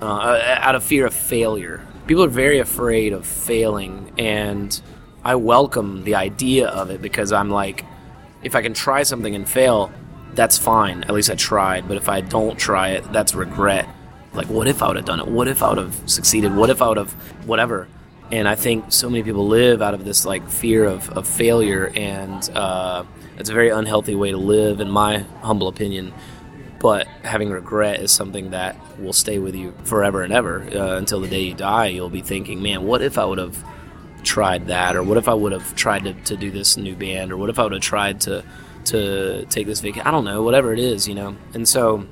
uh, 0.00 0.40
out 0.60 0.74
of 0.74 0.82
fear 0.82 1.06
of 1.06 1.14
failure. 1.14 1.86
People 2.06 2.24
are 2.24 2.28
very 2.28 2.58
afraid 2.58 3.12
of 3.12 3.26
failing, 3.26 4.12
and 4.18 4.80
I 5.24 5.34
welcome 5.34 6.04
the 6.04 6.14
idea 6.14 6.68
of 6.68 6.90
it 6.90 7.02
because 7.02 7.32
I'm 7.32 7.50
like, 7.50 7.84
if 8.42 8.54
I 8.54 8.62
can 8.62 8.74
try 8.74 9.02
something 9.02 9.34
and 9.34 9.48
fail, 9.48 9.92
that's 10.34 10.56
fine. 10.56 11.04
At 11.04 11.10
least 11.10 11.30
I 11.30 11.34
tried. 11.34 11.86
But 11.88 11.96
if 11.96 12.08
I 12.08 12.20
don't 12.20 12.58
try 12.58 12.90
it, 12.90 13.12
that's 13.12 13.34
regret. 13.34 13.88
Like, 14.32 14.48
what 14.48 14.68
if 14.68 14.82
I 14.82 14.88
would 14.88 14.96
have 14.96 15.04
done 15.04 15.20
it? 15.20 15.26
What 15.26 15.48
if 15.48 15.62
I 15.62 15.70
would 15.70 15.78
have 15.78 16.10
succeeded? 16.10 16.54
What 16.54 16.70
if 16.70 16.80
I 16.80 16.88
would 16.88 16.96
have 16.96 17.12
whatever? 17.46 17.88
And 18.32 18.46
I 18.46 18.54
think 18.54 18.92
so 18.92 19.10
many 19.10 19.24
people 19.24 19.48
live 19.48 19.82
out 19.82 19.92
of 19.92 20.04
this 20.04 20.24
like 20.24 20.48
fear 20.48 20.84
of, 20.84 21.10
of 21.10 21.26
failure, 21.26 21.90
and 21.96 22.48
uh, 22.54 23.04
it's 23.38 23.50
a 23.50 23.52
very 23.52 23.70
unhealthy 23.70 24.14
way 24.14 24.30
to 24.30 24.36
live, 24.36 24.80
in 24.80 24.88
my 24.88 25.18
humble 25.42 25.66
opinion. 25.66 26.12
But 26.78 27.06
having 27.24 27.50
regret 27.50 28.00
is 28.00 28.12
something 28.12 28.50
that 28.50 28.76
will 28.98 29.12
stay 29.12 29.38
with 29.38 29.54
you 29.54 29.74
forever 29.84 30.22
and 30.22 30.32
ever 30.32 30.62
uh, 30.62 30.96
until 30.96 31.20
the 31.20 31.28
day 31.28 31.40
you 31.42 31.54
die. 31.54 31.88
You'll 31.88 32.08
be 32.08 32.22
thinking, 32.22 32.62
man, 32.62 32.84
what 32.84 33.02
if 33.02 33.18
I 33.18 33.24
would 33.24 33.38
have 33.38 33.62
tried 34.22 34.68
that, 34.68 34.94
or 34.96 35.02
what 35.02 35.16
if 35.16 35.28
I 35.28 35.34
would 35.34 35.52
have 35.52 35.74
tried 35.74 36.04
to, 36.04 36.14
to 36.14 36.36
do 36.36 36.50
this 36.50 36.76
new 36.76 36.94
band, 36.94 37.32
or 37.32 37.36
what 37.36 37.50
if 37.50 37.58
I 37.58 37.64
would 37.64 37.72
have 37.72 37.82
tried 37.82 38.20
to 38.22 38.44
to 38.84 39.44
take 39.46 39.66
this 39.66 39.80
vacation? 39.80 40.06
I 40.06 40.10
don't 40.12 40.24
know, 40.24 40.42
whatever 40.42 40.72
it 40.72 40.78
is, 40.78 41.08
you 41.08 41.14
know. 41.14 41.36
And 41.52 41.68
so, 41.68 42.06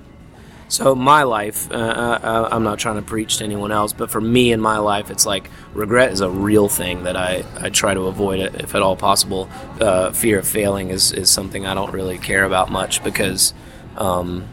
so 0.68 0.94
my 0.94 1.22
life, 1.22 1.70
uh, 1.72 1.74
uh, 1.74 2.48
I'm 2.52 2.62
not 2.62 2.78
trying 2.78 2.96
to 2.96 3.02
preach 3.02 3.38
to 3.38 3.44
anyone 3.44 3.72
else, 3.72 3.92
but 3.92 4.10
for 4.10 4.20
me 4.20 4.52
in 4.52 4.60
my 4.60 4.78
life, 4.78 5.10
it's 5.10 5.24
like 5.24 5.50
regret 5.72 6.12
is 6.12 6.20
a 6.20 6.28
real 6.30 6.68
thing 6.68 7.04
that 7.04 7.16
I, 7.16 7.44
I 7.56 7.70
try 7.70 7.94
to 7.94 8.02
avoid 8.02 8.40
it 8.40 8.54
if 8.56 8.74
at 8.74 8.82
all 8.82 8.96
possible. 8.96 9.48
Uh, 9.80 10.12
fear 10.12 10.38
of 10.38 10.46
failing 10.46 10.90
is, 10.90 11.12
is 11.12 11.30
something 11.30 11.66
I 11.66 11.74
don't 11.74 11.92
really 11.92 12.18
care 12.18 12.44
about 12.44 12.70
much 12.70 13.02
because 13.02 13.54
um, 13.96 14.46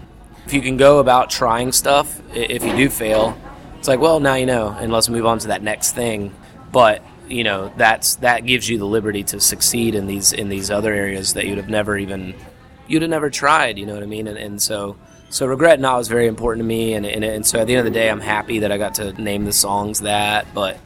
if 0.46 0.54
you 0.54 0.62
can 0.62 0.78
go 0.78 1.00
about 1.00 1.30
trying 1.30 1.72
stuff, 1.72 2.22
if 2.34 2.64
you 2.64 2.76
do 2.76 2.90
fail, 2.90 3.38
it's 3.78 3.88
like, 3.88 4.00
well, 4.00 4.20
now 4.20 4.36
you 4.36 4.46
know, 4.46 4.70
and 4.80 4.92
let's 4.92 5.10
move 5.10 5.26
on 5.26 5.40
to 5.40 5.48
that 5.50 5.62
next 5.62 5.94
thing. 5.94 6.34
But 6.72 7.04
you 7.28 7.44
know 7.44 7.74
that's 7.78 8.16
that 8.18 8.46
gives 8.46 8.70
you 8.70 8.78
the 8.78 8.86
liberty 8.86 9.24
to 9.24 9.40
succeed 9.40 9.96
in 9.96 10.08
these 10.08 10.32
in 10.32 10.50
these 10.50 10.70
other 10.70 10.94
areas 10.94 11.34
that 11.34 11.48
you'd 11.48 11.58
have 11.58 11.70
never 11.70 11.98
even 11.98 12.36
you'd 12.88 13.02
have 13.02 13.10
never 13.10 13.30
tried 13.30 13.78
you 13.78 13.86
know 13.86 13.94
what 13.94 14.04
i 14.04 14.06
mean 14.06 14.28
and, 14.28 14.38
and 14.38 14.62
so 14.62 14.96
so 15.36 15.46
regret 15.46 15.82
not 15.82 15.98
was 15.98 16.08
very 16.08 16.28
important 16.28 16.64
to 16.64 16.66
me 16.66 16.94
and, 16.94 17.06
and 17.06 17.26
and 17.26 17.46
so 17.46 17.60
at 17.60 17.68
the 17.68 17.76
end 17.76 17.86
of 17.86 17.94
the 17.94 18.00
day 18.00 18.10
i'm 18.10 18.22
happy 18.22 18.60
that 18.60 18.72
i 18.72 18.78
got 18.78 18.96
to 18.96 19.12
name 19.22 19.44
the 19.44 19.52
songs 19.52 20.00
that 20.00 20.48
but 20.54 20.80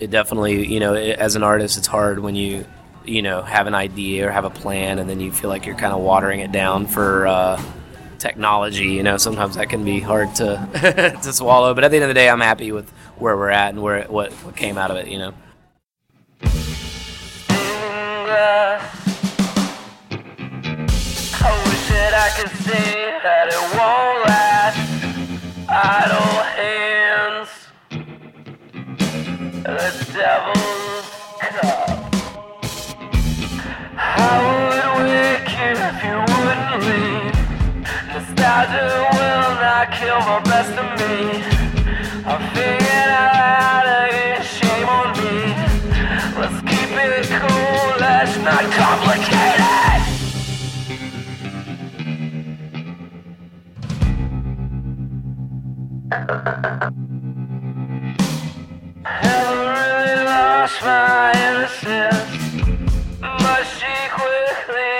it 0.00 0.10
definitely 0.10 0.66
you 0.66 0.80
know 0.80 0.94
it, 0.94 1.16
as 1.16 1.36
an 1.36 1.44
artist 1.44 1.78
it's 1.78 1.86
hard 1.86 2.18
when 2.18 2.34
you 2.34 2.66
you 3.04 3.22
know 3.22 3.40
have 3.40 3.68
an 3.68 3.76
idea 3.76 4.26
or 4.26 4.32
have 4.32 4.44
a 4.44 4.50
plan 4.50 4.98
and 4.98 5.08
then 5.08 5.20
you 5.20 5.30
feel 5.30 5.48
like 5.48 5.64
you're 5.64 5.76
kind 5.76 5.92
of 5.92 6.00
watering 6.00 6.40
it 6.40 6.50
down 6.50 6.88
for 6.88 7.28
uh, 7.28 7.62
technology 8.18 8.86
you 8.86 9.04
know? 9.04 9.16
Sometimes 9.16 9.54
that 9.54 9.68
can 9.68 9.84
be 9.84 10.00
hard 10.00 10.34
to 10.34 11.18
to 11.22 11.32
swallow 11.32 11.72
but 11.72 11.84
at 11.84 11.92
the 11.92 11.98
end 11.98 12.02
of 12.02 12.08
the 12.08 12.14
day 12.14 12.28
i'm 12.28 12.40
happy 12.40 12.72
with 12.72 12.90
where 13.16 13.36
we're 13.36 13.48
at 13.48 13.68
and 13.68 13.80
where 13.80 14.02
what 14.08 14.32
what 14.32 14.56
came 14.56 14.76
out 14.76 14.90
of 14.90 14.96
it 14.96 15.06
you 15.06 15.18
know 15.18 15.32
that 22.10 22.24
I 22.24 22.30
can 22.40 22.48
see 22.64 22.96
that 23.20 23.52
it 23.52 23.64
won't 23.76 24.24
last. 24.24 24.80
Idle 25.68 26.40
hands, 26.56 27.50
the 29.68 29.88
devil's 30.16 31.06
cup. 31.36 32.08
I 33.92 34.32
would 34.40 34.88
wake 35.04 35.52
you 35.60 35.72
if 35.88 35.98
you 36.08 36.16
wouldn't 36.32 36.80
leave. 36.88 37.36
Nostalgia 38.08 38.88
will 39.12 39.52
not 39.60 39.92
kill 39.92 40.20
the 40.24 40.40
best 40.48 40.74
of 40.80 40.88
me. 41.00 41.44
I 42.24 42.34
figured 42.56 43.10
out 43.20 43.36
how 43.36 43.84
to 43.84 44.00
get 44.16 44.40
shame 44.56 44.88
on 44.88 45.08
me. 45.20 45.36
Let's 46.40 46.58
keep 46.64 46.88
it 46.88 47.28
cool, 47.36 48.00
let's 48.00 48.32
not 48.38 48.64
complicate 48.72 49.60
it. 49.60 49.67
Never 56.10 56.24
really 59.26 60.24
lost 60.24 60.80
my 60.82 61.32
innocence, 61.36 62.40
but 63.20 63.62
she 63.76 63.92
quickly 64.08 64.97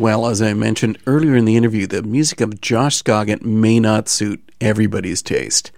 Well, 0.00 0.28
as 0.28 0.40
I 0.40 0.54
mentioned 0.54 0.96
earlier 1.06 1.36
in 1.36 1.44
the 1.44 1.58
interview, 1.58 1.86
the 1.86 2.02
music 2.02 2.40
of 2.40 2.62
Josh 2.62 3.02
Scogin 3.02 3.42
may 3.42 3.78
not 3.78 4.08
suit 4.08 4.50
everybody's 4.58 5.20
taste. 5.20 5.72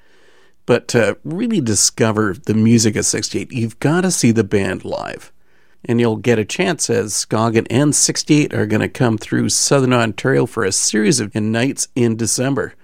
But 0.64 0.86
to 0.88 1.18
really 1.24 1.60
discover 1.60 2.36
the 2.46 2.54
music 2.54 2.94
of 2.94 3.04
68, 3.04 3.50
you've 3.50 3.80
got 3.80 4.02
to 4.02 4.12
see 4.12 4.30
the 4.30 4.44
band 4.44 4.84
live. 4.84 5.32
And 5.84 5.98
you'll 5.98 6.18
get 6.18 6.38
a 6.38 6.44
chance 6.44 6.88
as 6.88 7.12
Scogin 7.14 7.66
and 7.68 7.96
68 7.96 8.54
are 8.54 8.64
going 8.64 8.80
to 8.80 8.88
come 8.88 9.18
through 9.18 9.48
Southern 9.48 9.92
Ontario 9.92 10.46
for 10.46 10.62
a 10.62 10.70
series 10.70 11.18
of 11.18 11.34
nights 11.34 11.88
in 11.96 12.14
December. 12.14 12.74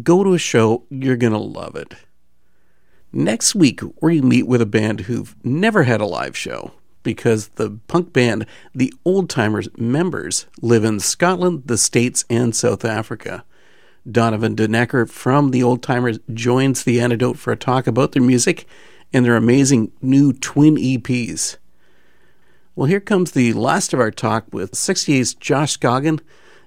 Go 0.00 0.22
to 0.22 0.34
a 0.34 0.38
show, 0.38 0.84
you're 0.90 1.16
going 1.16 1.32
to 1.32 1.40
love 1.40 1.74
it. 1.74 1.94
Next 3.12 3.56
week, 3.56 3.80
we 4.00 4.20
meet 4.20 4.46
with 4.46 4.62
a 4.62 4.64
band 4.64 5.00
who've 5.00 5.34
never 5.42 5.82
had 5.82 6.00
a 6.00 6.06
live 6.06 6.36
show 6.36 6.70
because 7.04 7.48
the 7.50 7.78
punk 7.86 8.12
band, 8.12 8.46
the 8.74 8.92
Old 9.04 9.30
Timers 9.30 9.68
members, 9.78 10.46
live 10.60 10.82
in 10.82 10.98
Scotland, 10.98 11.62
the 11.66 11.78
States, 11.78 12.24
and 12.28 12.56
South 12.56 12.84
Africa. 12.84 13.44
Donovan 14.10 14.56
Denecker 14.56 15.08
from 15.08 15.52
the 15.52 15.62
Old 15.62 15.82
Timers 15.82 16.18
joins 16.32 16.82
the 16.82 17.00
antidote 17.00 17.38
for 17.38 17.52
a 17.52 17.56
talk 17.56 17.86
about 17.86 18.12
their 18.12 18.22
music 18.22 18.66
and 19.12 19.24
their 19.24 19.36
amazing 19.36 19.92
new 20.02 20.32
twin 20.32 20.76
EPs. 20.76 21.58
Well, 22.74 22.86
here 22.86 23.00
comes 23.00 23.30
the 23.30 23.52
last 23.52 23.94
of 23.94 24.00
our 24.00 24.10
talk 24.10 24.46
with 24.50 24.72
68's 24.72 25.34
Josh 25.34 25.78
Scogin 25.78 26.20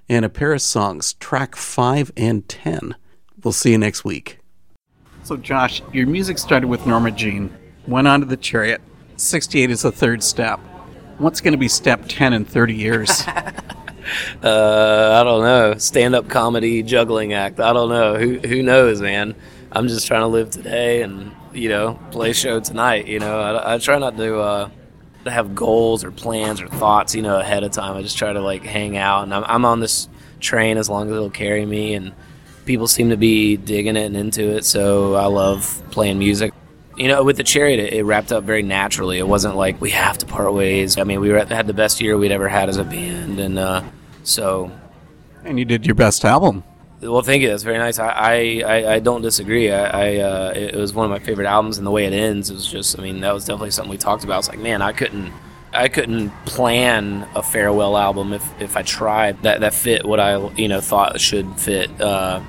and 0.08 0.24
a 0.24 0.30
pair 0.30 0.54
of 0.54 0.62
songs, 0.62 1.12
track 1.14 1.54
5 1.54 2.12
and 2.16 2.48
10. 2.48 2.96
We'll 3.44 3.52
see 3.52 3.72
you 3.72 3.78
next 3.78 4.04
week. 4.04 4.38
So, 5.22 5.36
Josh, 5.36 5.82
your 5.92 6.06
music 6.06 6.38
started 6.38 6.68
with 6.68 6.86
Norma 6.86 7.10
Jean, 7.10 7.54
went 7.86 8.08
on 8.08 8.20
to 8.20 8.26
the 8.26 8.36
Chariot. 8.36 8.80
68 9.18 9.70
is 9.70 9.82
the 9.82 9.92
third 9.92 10.22
step. 10.22 10.60
What's 11.18 11.40
going 11.40 11.52
to 11.52 11.58
be 11.58 11.68
step 11.68 12.04
10 12.08 12.32
in 12.32 12.44
30 12.44 12.74
years? 12.74 13.22
Uh, 14.42 15.18
I 15.20 15.22
don't 15.22 15.42
know. 15.42 15.74
Stand 15.76 16.14
up 16.14 16.30
comedy 16.30 16.82
juggling 16.82 17.34
act. 17.34 17.60
I 17.60 17.74
don't 17.74 17.90
know. 17.90 18.16
Who 18.16 18.38
who 18.38 18.62
knows, 18.62 19.02
man? 19.02 19.34
I'm 19.70 19.86
just 19.86 20.06
trying 20.06 20.22
to 20.22 20.28
live 20.28 20.48
today 20.48 21.02
and 21.02 21.30
you 21.52 21.68
know 21.68 21.98
play 22.10 22.32
show 22.32 22.58
tonight. 22.60 23.06
You 23.06 23.18
know, 23.18 23.38
I, 23.38 23.74
I 23.74 23.78
try 23.78 23.98
not 23.98 24.16
to 24.16 24.38
uh, 24.38 24.70
to 25.24 25.30
have 25.30 25.54
goals 25.54 26.04
or 26.04 26.10
plans 26.10 26.60
or 26.62 26.68
thoughts. 26.68 27.14
You 27.14 27.20
know, 27.20 27.38
ahead 27.38 27.64
of 27.64 27.72
time. 27.72 27.96
I 27.96 28.02
just 28.02 28.16
try 28.16 28.32
to 28.32 28.40
like 28.40 28.62
hang 28.62 28.96
out 28.96 29.24
and 29.24 29.34
I'm 29.34 29.44
I'm 29.44 29.64
on 29.64 29.80
this 29.80 30.08
train 30.40 30.78
as 30.78 30.88
long 30.88 31.08
as 31.08 31.12
it'll 31.12 31.28
carry 31.28 31.66
me 31.66 31.92
and 31.92 32.14
people 32.64 32.86
seem 32.86 33.10
to 33.10 33.16
be 33.16 33.58
digging 33.58 33.96
it 33.96 34.06
and 34.06 34.16
into 34.16 34.56
it. 34.56 34.64
So 34.64 35.16
I 35.16 35.26
love 35.26 35.82
playing 35.90 36.18
music. 36.18 36.54
You 36.98 37.06
know, 37.08 37.22
with 37.22 37.36
the 37.36 37.44
chariot, 37.44 37.78
it, 37.78 37.92
it 37.92 38.02
wrapped 38.02 38.32
up 38.32 38.42
very 38.42 38.62
naturally. 38.62 39.18
It 39.18 39.28
wasn't 39.28 39.54
like 39.54 39.80
we 39.80 39.90
have 39.90 40.18
to 40.18 40.26
part 40.26 40.52
ways. 40.52 40.98
I 40.98 41.04
mean, 41.04 41.20
we 41.20 41.30
were, 41.30 41.44
had 41.44 41.66
the 41.66 41.72
best 41.72 42.00
year 42.00 42.18
we'd 42.18 42.32
ever 42.32 42.48
had 42.48 42.68
as 42.68 42.76
a 42.76 42.84
band, 42.84 43.38
and 43.38 43.58
uh, 43.58 43.84
so 44.24 44.72
and 45.44 45.58
you 45.58 45.64
did 45.64 45.86
your 45.86 45.94
best 45.94 46.24
album. 46.24 46.64
well, 47.00 47.22
thank 47.22 47.42
you. 47.42 47.48
That's 47.48 47.62
very 47.62 47.78
nice. 47.78 47.98
I 47.98 48.62
I, 48.66 48.94
I, 48.94 48.98
don't 48.98 49.22
disagree. 49.22 49.70
I, 49.70 49.84
I 49.84 50.16
uh, 50.16 50.52
it 50.56 50.74
was 50.74 50.92
one 50.92 51.04
of 51.04 51.10
my 51.10 51.20
favorite 51.20 51.46
albums, 51.46 51.78
and 51.78 51.86
the 51.86 51.90
way 51.90 52.04
it 52.04 52.12
ends 52.12 52.52
was 52.52 52.66
just. 52.66 52.98
I 52.98 53.02
mean, 53.02 53.20
that 53.20 53.32
was 53.32 53.44
definitely 53.44 53.70
something 53.70 53.90
we 53.90 53.98
talked 53.98 54.24
about. 54.24 54.40
It's 54.40 54.48
like, 54.48 54.58
man, 54.58 54.82
I 54.82 54.92
couldn't. 54.92 55.32
I 55.72 55.88
couldn't 55.88 56.30
plan 56.46 57.28
a 57.34 57.42
farewell 57.42 57.96
album 57.98 58.32
if, 58.32 58.60
if 58.60 58.74
I 58.76 58.82
tried 58.82 59.42
that 59.42 59.60
that 59.60 59.74
fit 59.74 60.04
what 60.04 60.18
I 60.18 60.48
you 60.54 60.66
know 60.66 60.80
thought 60.80 61.20
should 61.20 61.60
fit. 61.60 62.00
Uh, 62.00 62.40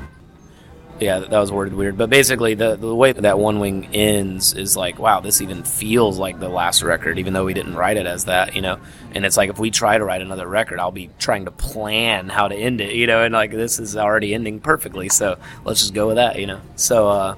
yeah, 1.02 1.20
that 1.20 1.40
was 1.40 1.52
worded 1.52 1.74
weird, 1.74 1.98
but 1.98 2.10
basically 2.10 2.54
the 2.54 2.76
the 2.76 2.94
way 2.94 3.12
that 3.12 3.40
One 3.40 3.60
Wing 3.60 3.90
ends 3.94 4.54
is 4.54 4.76
like, 4.76 5.00
wow, 5.00 5.20
this 5.20 5.42
even 5.42 5.64
feels 5.64 6.18
like 6.18 6.40
the 6.40 6.50
last 6.50 6.84
record, 6.84 7.20
even 7.20 7.34
though 7.34 7.46
we 7.46 7.54
didn't 7.54 7.76
write 7.76 7.98
it 7.98 8.06
as 8.06 8.26
that, 8.26 8.56
you 8.56 8.62
know. 8.62 8.80
And 9.14 9.26
it's 9.26 9.38
like 9.38 9.50
if 9.50 9.60
we 9.60 9.72
try 9.72 9.98
to 9.98 10.04
write 10.04 10.22
another 10.22 10.48
record, 10.48 10.80
I'll 10.80 10.92
be 10.92 11.10
trying 11.20 11.46
to 11.46 11.52
plan 11.52 12.30
how 12.30 12.48
to 12.48 12.56
end 12.56 12.82
it, 12.82 12.96
you 12.96 13.08
know. 13.08 13.24
And 13.24 13.34
like 13.34 13.52
this 13.52 13.80
is 13.80 13.96
already 13.96 14.34
ending 14.34 14.60
perfectly, 14.60 15.10
so 15.10 15.38
let's 15.64 15.80
just 15.80 15.94
go 15.94 16.08
with 16.08 16.18
that, 16.18 16.40
you 16.40 16.48
know. 16.48 16.62
So 16.76 17.08
uh, 17.08 17.36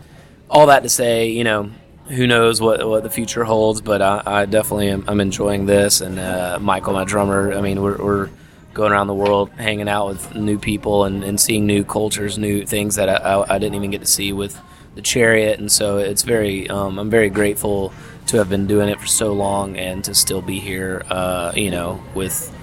all 0.50 0.68
that 0.68 0.84
to 0.84 0.90
say, 0.90 1.30
you 1.30 1.44
know, 1.44 1.72
who 2.08 2.28
knows 2.28 2.60
what 2.60 2.88
what 2.88 3.04
the 3.04 3.10
future 3.10 3.44
holds, 3.44 3.82
but 3.82 4.02
I, 4.02 4.24
I 4.26 4.46
definitely 4.46 4.90
am 4.90 5.06
I'm 5.08 5.22
enjoying 5.22 5.66
this. 5.66 6.02
And 6.02 6.20
uh, 6.20 6.60
Michael, 6.62 6.94
my 6.94 7.06
drummer, 7.06 7.54
I 7.54 7.62
mean, 7.62 7.82
we're, 7.82 7.98
we're 7.98 8.30
going 8.74 8.92
around 8.92 9.08
the 9.08 9.14
world 9.14 9.50
hanging 9.52 9.90
out 9.90 10.08
with 10.08 10.36
new 10.36 10.58
people 10.58 11.06
and, 11.06 11.24
and 11.24 11.40
seeing 11.40 11.66
new 11.66 11.84
cultures, 11.84 12.38
new 12.38 12.66
things 12.66 12.96
that 12.96 13.10
I, 13.10 13.16
I, 13.16 13.56
I 13.56 13.60
didn't 13.60 13.76
even 13.76 13.92
get 13.92 14.02
to 14.02 14.08
see 14.08 14.34
with 14.34 14.60
the 14.96 15.02
chariot. 15.02 15.60
And 15.60 15.72
so 15.72 15.98
it's 15.98 16.24
very, 16.24 16.70
um, 16.70 17.00
I'm 17.00 17.10
very 17.10 17.30
grateful 17.30 17.94
to 18.28 18.38
have 18.38 18.50
been 18.50 18.68
doing 18.68 18.90
it 18.90 19.00
for 19.00 19.08
so 19.08 19.34
long 19.34 19.78
and 19.78 20.04
to 20.06 20.16
still 20.16 20.42
be 20.42 20.60
here, 20.60 21.04
uh, 21.10 21.52
you 21.56 21.72
know, 21.72 22.02
with 22.16 22.54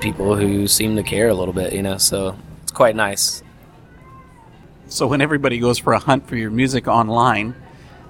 people 0.00 0.36
who 0.36 0.66
seem 0.66 0.96
to 0.96 1.02
care 1.02 1.28
a 1.28 1.34
little 1.34 1.54
bit, 1.54 1.72
you 1.72 1.82
know, 1.82 1.98
so 1.98 2.36
it's 2.62 2.72
quite 2.72 2.96
nice. 2.96 3.42
So 4.88 5.06
when 5.06 5.20
everybody 5.20 5.58
goes 5.58 5.78
for 5.78 5.92
a 5.94 5.98
hunt 5.98 6.28
for 6.28 6.36
your 6.36 6.50
music 6.50 6.86
online, 6.86 7.54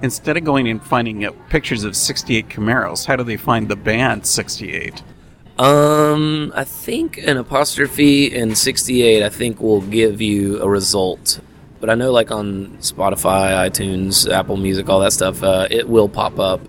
instead 0.02 0.36
of 0.36 0.44
going 0.44 0.68
and 0.68 0.82
finding 0.82 1.24
uh, 1.24 1.32
pictures 1.48 1.84
of 1.84 1.96
68 1.96 2.48
Camaros, 2.48 3.06
how 3.06 3.16
do 3.16 3.24
they 3.24 3.36
find 3.36 3.68
the 3.68 3.76
band 3.76 4.26
68? 4.26 5.02
Um, 5.58 6.52
I 6.54 6.64
think 6.64 7.18
an 7.18 7.38
apostrophe 7.38 8.36
and 8.36 8.56
68, 8.56 9.22
I 9.22 9.28
think 9.30 9.60
will 9.60 9.80
give 9.80 10.20
you 10.20 10.60
a 10.60 10.68
result. 10.68 11.40
But 11.80 11.88
I 11.88 11.94
know, 11.94 12.12
like 12.12 12.30
on 12.30 12.76
Spotify, 12.80 13.68
iTunes, 13.70 14.30
Apple 14.30 14.56
Music, 14.56 14.88
all 14.88 15.00
that 15.00 15.12
stuff, 15.12 15.42
uh, 15.42 15.66
it 15.70 15.88
will 15.88 16.08
pop 16.08 16.38
up. 16.38 16.60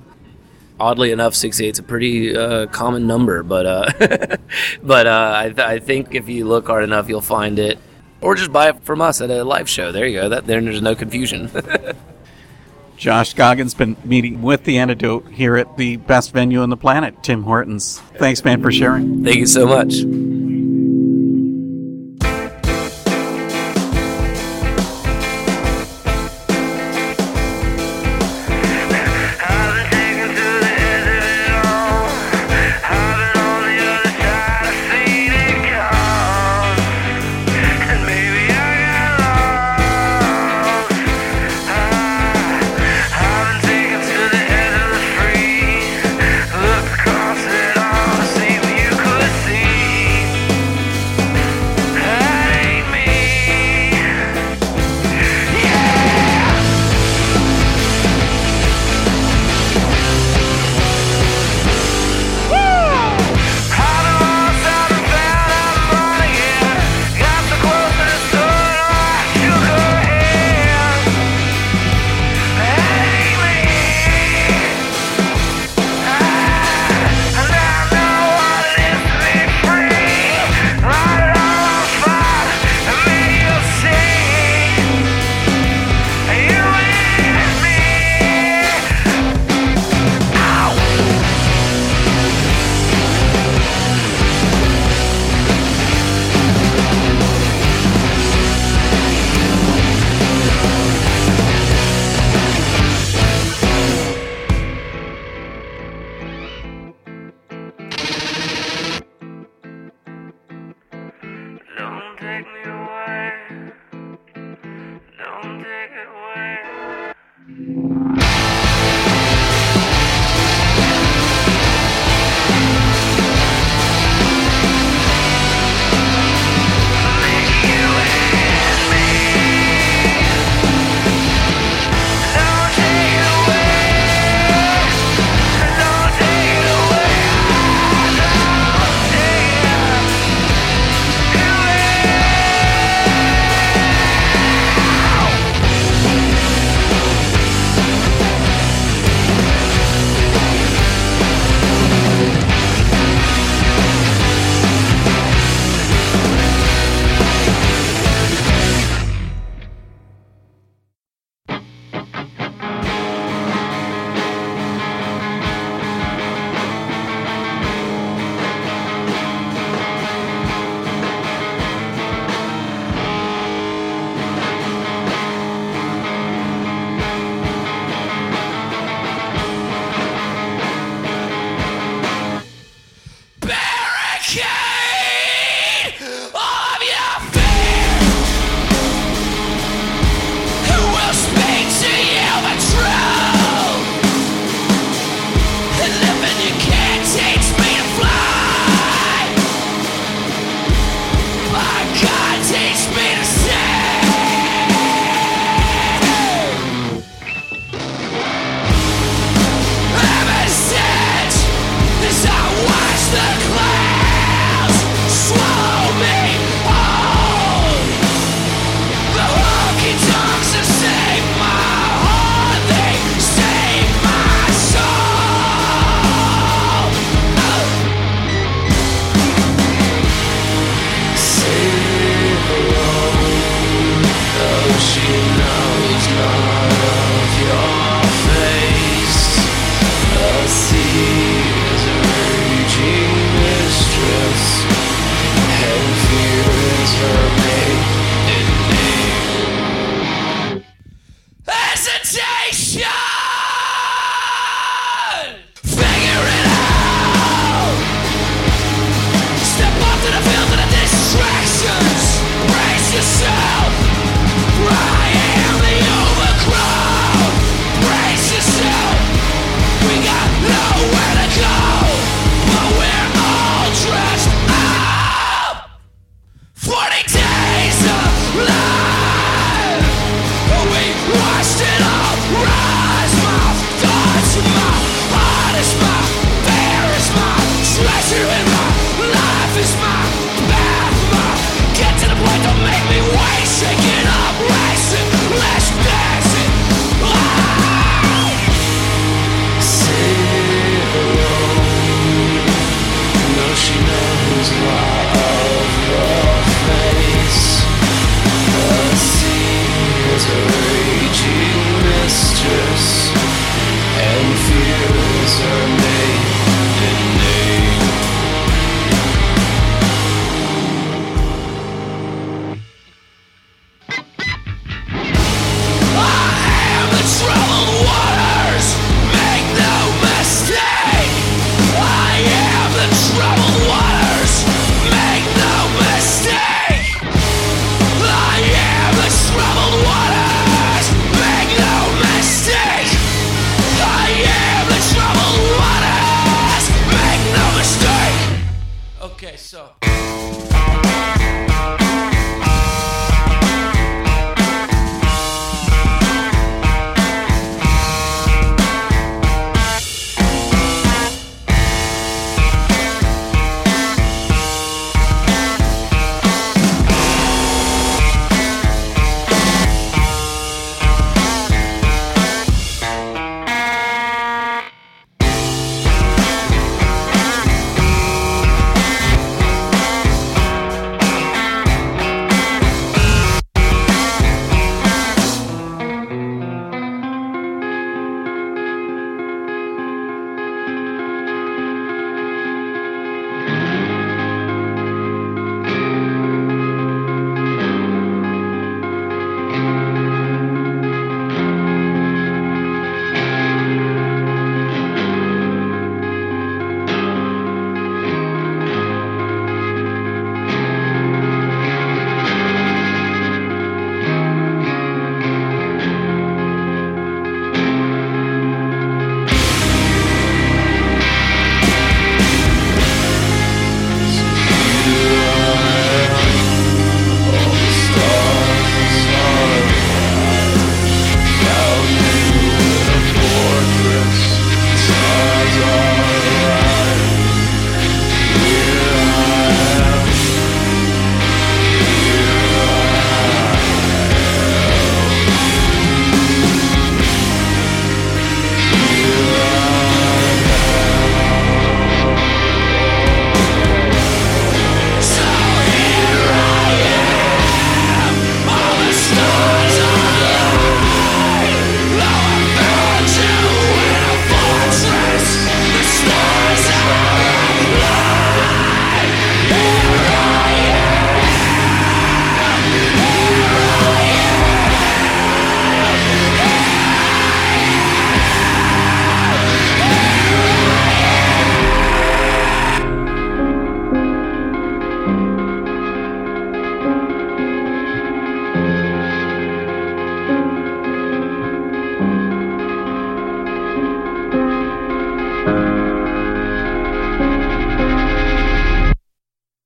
Oddly 0.79 1.11
enough, 1.11 1.33
68 1.33 1.69
is 1.69 1.79
a 1.79 1.83
pretty 1.83 2.37
uh, 2.37 2.67
common 2.67 3.07
number, 3.07 3.41
but 3.41 3.65
uh, 3.65 3.89
but 4.83 5.07
uh, 5.07 5.33
I, 5.35 5.43
th- 5.45 5.59
I 5.59 5.79
think 5.79 6.13
if 6.13 6.29
you 6.29 6.45
look 6.45 6.67
hard 6.67 6.83
enough, 6.83 7.09
you'll 7.09 7.19
find 7.19 7.57
it, 7.57 7.79
or 8.21 8.35
just 8.35 8.53
buy 8.53 8.69
it 8.69 8.83
from 8.83 9.01
us 9.01 9.19
at 9.19 9.31
a 9.31 9.43
live 9.43 9.67
show. 9.67 9.91
There 9.91 10.05
you 10.05 10.19
go. 10.21 10.29
That 10.29 10.45
then 10.45 10.65
there's 10.65 10.81
no 10.81 10.93
confusion. 10.93 11.49
Josh 12.97 13.29
Scogin's 13.29 13.75
been 13.75 13.95
meeting 14.03 14.41
with 14.41 14.63
the 14.63 14.79
antidote 14.79 15.27
here 15.31 15.55
at 15.55 15.77
the 15.77 15.97
best 15.97 16.33
venue 16.33 16.61
on 16.61 16.69
the 16.69 16.77
planet, 16.77 17.21
Tim 17.23 17.43
Hortons. 17.43 17.99
Thanks, 18.15 18.43
man, 18.43 18.61
for 18.61 18.71
sharing. 18.71 19.23
Thank 19.23 19.37
you 19.37 19.45
so 19.45 19.67
much. 19.67 20.03